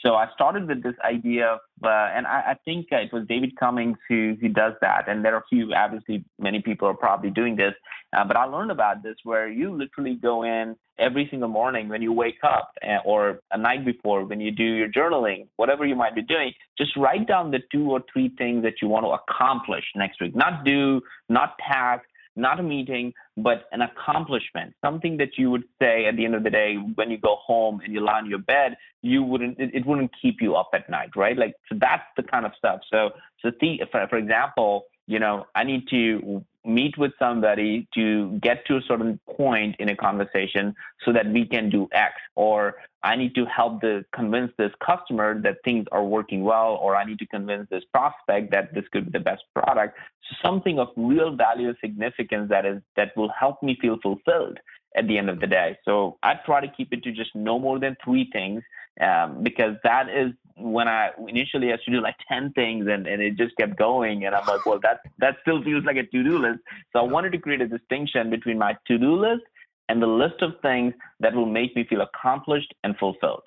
So 0.06 0.14
I 0.14 0.28
started 0.36 0.68
with 0.68 0.84
this 0.84 0.94
idea 1.04 1.48
of, 1.48 1.60
uh, 1.84 1.88
and 1.88 2.28
I, 2.28 2.52
I 2.52 2.56
think 2.64 2.88
it 2.92 3.12
was 3.12 3.26
David 3.28 3.58
Cummings 3.58 3.98
who, 4.08 4.36
who 4.40 4.50
does 4.50 4.74
that. 4.82 5.08
And 5.08 5.26
there 5.26 5.34
are 5.34 5.40
a 5.40 5.48
few, 5.50 5.74
obviously, 5.74 6.24
many 6.38 6.62
people 6.62 6.88
are 6.88 6.94
probably 6.94 7.32
doing 7.32 7.56
this. 7.56 7.74
Uh, 8.16 8.24
but 8.24 8.38
I 8.38 8.46
learned 8.46 8.70
about 8.70 9.02
this 9.02 9.16
where 9.24 9.50
you 9.50 9.76
literally 9.76 10.14
go 10.14 10.44
in 10.44 10.76
every 11.00 11.28
single 11.32 11.50
morning 11.50 11.90
when 11.90 12.04
you 12.04 12.14
wake 12.14 12.38
up 12.44 12.72
uh, 12.88 12.98
or 13.04 13.40
a 13.52 13.58
night 13.58 13.84
before 13.84 14.24
when 14.26 14.40
you 14.40 14.52
do 14.52 14.64
your 14.64 14.90
journaling, 14.90 15.48
whatever 15.56 15.88
you 15.88 15.96
might 15.96 16.14
be 16.14 16.22
doing, 16.22 16.54
just 16.78 16.96
write 16.96 17.28
down 17.28 17.50
the 17.50 17.60
two 17.72 17.90
or 17.90 18.02
three 18.14 18.30
things 18.38 18.62
that 18.62 18.76
you 18.84 18.88
want 18.88 19.06
to 19.06 19.10
accomplish 19.10 19.86
next 19.96 20.22
week. 20.22 20.36
Not 20.36 20.64
do, 20.64 21.02
not 21.30 21.58
task, 21.58 22.04
not 22.36 22.60
a 22.60 22.64
meeting, 22.64 23.14
but 23.38 23.66
an 23.72 23.82
accomplishment, 23.82 24.74
something 24.84 25.18
that 25.18 25.38
you 25.38 25.52
would 25.52 25.64
say 25.80 26.06
at 26.06 26.16
the 26.16 26.26
end 26.26 26.36
of 26.36 26.44
the 26.44 26.50
day 26.50 26.76
when 26.96 27.10
you 27.10 27.18
go 27.18 27.38
home 27.38 27.82
and 27.84 27.94
you 27.94 28.02
lie 28.02 28.18
on 28.18 28.30
your 28.30 28.40
bed, 28.40 28.76
you 29.02 29.24
wouldn't, 29.24 29.60
it, 29.60 29.72
it 29.74 29.86
wouldn't 29.86 30.12
keep 30.22 30.42
you 30.42 30.56
up 30.56 30.70
at 30.74 30.90
night, 30.90 31.10
right? 31.16 31.38
Like, 31.38 31.56
so 31.70 31.78
that's 31.80 32.04
the 32.18 32.24
kind 32.24 32.46
of 32.46 32.52
stuff. 32.58 32.80
So, 32.92 33.12
so 33.42 33.52
the, 33.60 33.82
for, 33.92 34.06
for 34.10 34.18
example, 34.18 34.86
you 35.08 35.20
know, 35.20 35.46
I 35.56 35.64
need 35.64 35.88
to 35.90 36.44
meet 36.66 36.98
with 36.98 37.12
somebody 37.20 37.88
to 37.94 38.40
get 38.42 38.66
to 38.66 38.78
a 38.78 38.82
certain 38.88 39.20
point 39.38 39.76
in 39.78 39.90
a 39.90 39.96
conversation 39.96 40.74
so 41.06 41.14
that 41.14 41.28
we 41.28 41.46
can 41.46 41.70
do 41.70 41.88
X, 41.92 42.16
or 42.36 42.76
I 43.04 43.16
need 43.16 43.36
to 43.36 43.46
help 43.46 43.82
the 43.82 44.04
convince 44.14 44.52
this 44.58 44.72
customer 44.84 45.40
that 45.42 45.58
things 45.64 45.86
are 45.92 46.04
working 46.04 46.44
well, 46.44 46.80
or 46.82 46.96
I 46.96 47.06
need 47.06 47.20
to 47.20 47.28
convince 47.28 47.70
this 47.70 47.84
prospect 47.94 48.52
that 48.52 48.74
this 48.74 48.84
could 48.92 49.06
be 49.06 49.12
the 49.12 49.24
best 49.24 49.44
product. 49.54 49.98
So 50.28 50.36
something 50.44 50.80
of 50.80 50.88
real 50.98 51.36
value 51.36 51.72
significance 51.82 52.50
that 52.50 52.66
is 52.66 52.82
that 52.96 53.16
will 53.16 53.32
help 53.40 53.62
me 53.62 53.78
feel 53.80 53.98
fulfilled 54.02 54.58
at 54.98 55.08
the 55.08 55.18
end 55.18 55.30
of 55.30 55.40
the 55.40 55.48
day. 55.48 55.78
So 55.86 56.18
I 56.24 56.36
try 56.46 56.62
to 56.62 56.72
keep 56.76 56.94
it 56.94 57.04
to 57.04 57.12
just 57.12 57.36
no 57.36 57.60
more 57.60 57.80
than 57.80 57.96
three 58.04 58.30
things 58.32 58.64
um, 59.02 59.44
because 59.44 59.76
that 59.84 60.10
is 60.10 60.32
when 60.58 60.88
I 60.88 61.10
initially 61.28 61.68
I 61.68 61.74
used 61.74 61.86
to 61.86 61.92
do 61.92 62.02
like 62.02 62.16
10 62.30 62.54
things 62.54 62.88
and, 62.90 63.08
and 63.08 63.22
it 63.22 63.36
just 63.36 63.56
kept 63.58 63.78
going. 63.78 64.26
And 64.26 64.34
I'm 64.34 64.46
like, 64.46 64.66
well, 64.66 64.80
that, 64.84 65.00
that 65.20 65.36
still 65.42 65.64
feels 65.64 65.84
like 65.86 65.98
a 65.98 66.04
to 66.04 66.24
do 66.24 66.40
list. 66.40 66.60
So 66.94 67.00
I 67.00 67.04
wanted 67.04 67.32
to 67.34 67.38
create 67.38 67.62
a 67.62 67.68
distinction 67.68 68.30
between 68.30 68.58
my 68.58 68.78
to 68.88 68.98
do 68.98 69.16
list 69.16 69.44
and 69.90 70.02
the 70.02 70.08
list 70.08 70.42
of 70.42 70.54
things 70.62 70.94
that 71.20 71.34
will 71.34 71.46
make 71.46 71.76
me 71.76 71.86
feel 71.88 72.02
accomplished 72.02 72.74
and 72.84 72.98
fulfilled. 72.98 73.44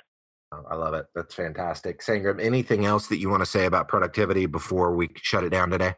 Oh, 0.52 0.64
I 0.70 0.76
love 0.76 0.94
it. 0.94 1.06
That's 1.14 1.34
fantastic. 1.34 2.00
Sangram, 2.00 2.42
anything 2.42 2.86
else 2.86 3.08
that 3.08 3.18
you 3.18 3.28
want 3.28 3.42
to 3.42 3.46
say 3.46 3.66
about 3.66 3.88
productivity 3.88 4.46
before 4.46 4.94
we 4.94 5.10
shut 5.16 5.44
it 5.44 5.50
down 5.50 5.70
today? 5.70 5.94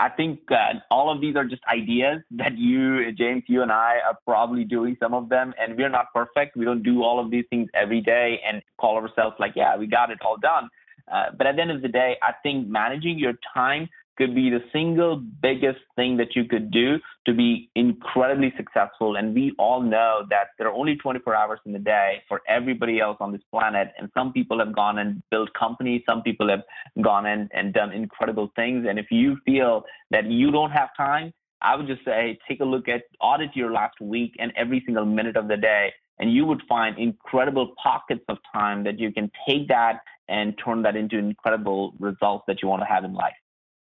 I 0.00 0.08
think 0.08 0.40
uh, 0.50 0.80
all 0.90 1.10
of 1.10 1.20
these 1.20 1.36
are 1.36 1.44
just 1.44 1.62
ideas 1.72 2.20
that 2.32 2.58
you, 2.58 3.12
James, 3.12 3.44
you 3.46 3.62
and 3.62 3.70
I 3.70 3.98
are 4.04 4.18
probably 4.26 4.64
doing 4.64 4.96
some 5.00 5.14
of 5.14 5.28
them, 5.28 5.54
and 5.58 5.76
we're 5.76 5.88
not 5.88 6.06
perfect. 6.12 6.56
We 6.56 6.64
don't 6.64 6.82
do 6.82 7.04
all 7.04 7.20
of 7.20 7.30
these 7.30 7.44
things 7.48 7.68
every 7.74 8.00
day 8.00 8.40
and 8.46 8.60
call 8.80 8.96
ourselves 8.96 9.36
like, 9.38 9.52
yeah, 9.54 9.76
we 9.76 9.86
got 9.86 10.10
it 10.10 10.18
all 10.22 10.36
done. 10.36 10.68
Uh, 11.12 11.26
but 11.36 11.46
at 11.46 11.56
the 11.56 11.62
end 11.62 11.70
of 11.70 11.82
the 11.82 11.88
day, 11.88 12.16
I 12.22 12.32
think 12.42 12.66
managing 12.66 13.18
your 13.18 13.34
time 13.52 13.88
could 14.16 14.34
be 14.34 14.50
the 14.50 14.62
single 14.72 15.16
biggest 15.16 15.80
thing 15.96 16.16
that 16.16 16.36
you 16.36 16.44
could 16.44 16.70
do 16.70 16.98
to 17.26 17.34
be 17.34 17.70
incredibly 17.74 18.52
successful. 18.56 19.16
And 19.16 19.34
we 19.34 19.54
all 19.58 19.80
know 19.80 20.24
that 20.30 20.48
there 20.58 20.68
are 20.68 20.74
only 20.74 20.96
24 20.96 21.34
hours 21.34 21.60
in 21.66 21.72
the 21.72 21.78
day 21.78 22.22
for 22.28 22.40
everybody 22.48 23.00
else 23.00 23.16
on 23.20 23.32
this 23.32 23.42
planet. 23.50 23.92
And 23.98 24.10
some 24.14 24.32
people 24.32 24.58
have 24.58 24.74
gone 24.74 24.98
and 24.98 25.22
built 25.30 25.50
companies, 25.54 26.02
some 26.06 26.22
people 26.22 26.48
have 26.48 26.62
gone 27.02 27.26
in 27.26 27.48
and 27.52 27.72
done 27.72 27.92
incredible 27.92 28.52
things. 28.54 28.86
And 28.88 28.98
if 28.98 29.06
you 29.10 29.36
feel 29.44 29.84
that 30.10 30.30
you 30.30 30.50
don't 30.50 30.70
have 30.70 30.90
time, 30.96 31.32
I 31.62 31.76
would 31.76 31.86
just 31.86 32.04
say 32.04 32.38
take 32.46 32.60
a 32.60 32.64
look 32.64 32.88
at 32.88 33.02
audit 33.20 33.56
your 33.56 33.72
last 33.72 34.00
week 34.00 34.34
and 34.38 34.52
every 34.56 34.82
single 34.84 35.06
minute 35.06 35.36
of 35.36 35.48
the 35.48 35.56
day. 35.56 35.92
And 36.18 36.32
you 36.32 36.44
would 36.46 36.62
find 36.68 36.96
incredible 36.98 37.74
pockets 37.82 38.24
of 38.28 38.38
time 38.52 38.84
that 38.84 39.00
you 39.00 39.12
can 39.12 39.30
take 39.48 39.66
that 39.68 40.00
and 40.28 40.54
turn 40.62 40.82
that 40.82 40.94
into 40.94 41.18
incredible 41.18 41.94
results 41.98 42.44
that 42.46 42.62
you 42.62 42.68
want 42.68 42.82
to 42.82 42.86
have 42.86 43.04
in 43.04 43.14
life. 43.14 43.34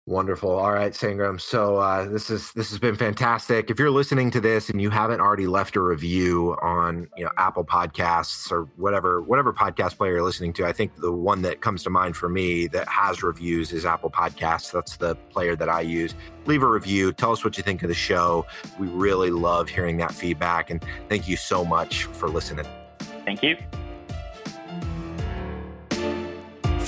Wonderful. 0.07 0.51
All 0.51 0.73
right, 0.73 0.93
Sangram. 0.93 1.41
So 1.41 1.77
uh, 1.77 2.09
this 2.09 2.29
is 2.29 2.53
this 2.55 2.71
has 2.71 2.81
been 2.81 2.97
fantastic. 2.97 3.71
If 3.71 3.79
you're 3.79 3.89
listening 3.89 4.33
to 4.33 4.41
this 4.41 4.69
and 4.69 4.83
you 4.83 4.91
haven't 4.91 5.21
already 5.21 5.47
left 5.47 5.77
a 5.77 5.81
review 5.81 6.57
on 6.61 7.07
you 7.17 7.25
know 7.25 7.31
Apple 7.37 7.65
Podcasts 7.65 8.51
or 8.51 8.65
whatever 8.77 9.23
whatever 9.23 9.53
podcast 9.53 9.99
player 9.99 10.15
you're 10.15 10.25
listening 10.25 10.55
to, 10.55 10.67
I 10.67 10.73
think 10.73 10.97
the 10.97 11.13
one 11.13 11.43
that 11.43 11.61
comes 11.61 11.85
to 11.85 11.91
mind 11.91 12.17
for 12.17 12.29
me 12.29 12.67
that 12.69 12.89
has 12.89 13.23
reviews 13.23 13.73
is 13.73 13.87
Apple 13.87 14.11
Podcasts. 14.11 14.73
That's 14.73 14.97
the 14.97 15.15
player 15.31 15.55
that 15.55 15.69
I 15.69 15.83
use. 15.83 16.17
Leave 16.47 16.65
a 16.65 16.69
review. 16.69 17.13
Tell 17.13 17.31
us 17.31 17.45
what 17.45 17.57
you 17.57 17.63
think 17.63 17.85
of 17.85 17.89
the 17.89 17.95
show. 17.95 18.45
We 18.81 18.89
really 18.89 19.31
love 19.31 19.69
hearing 19.69 19.99
that 19.99 20.13
feedback, 20.13 20.71
and 20.71 20.85
thank 21.09 21.29
you 21.29 21.37
so 21.37 21.65
much 21.65 22.05
for 22.07 22.29
listening. 22.29 22.67
Thank 23.25 23.45
you. 23.45 23.57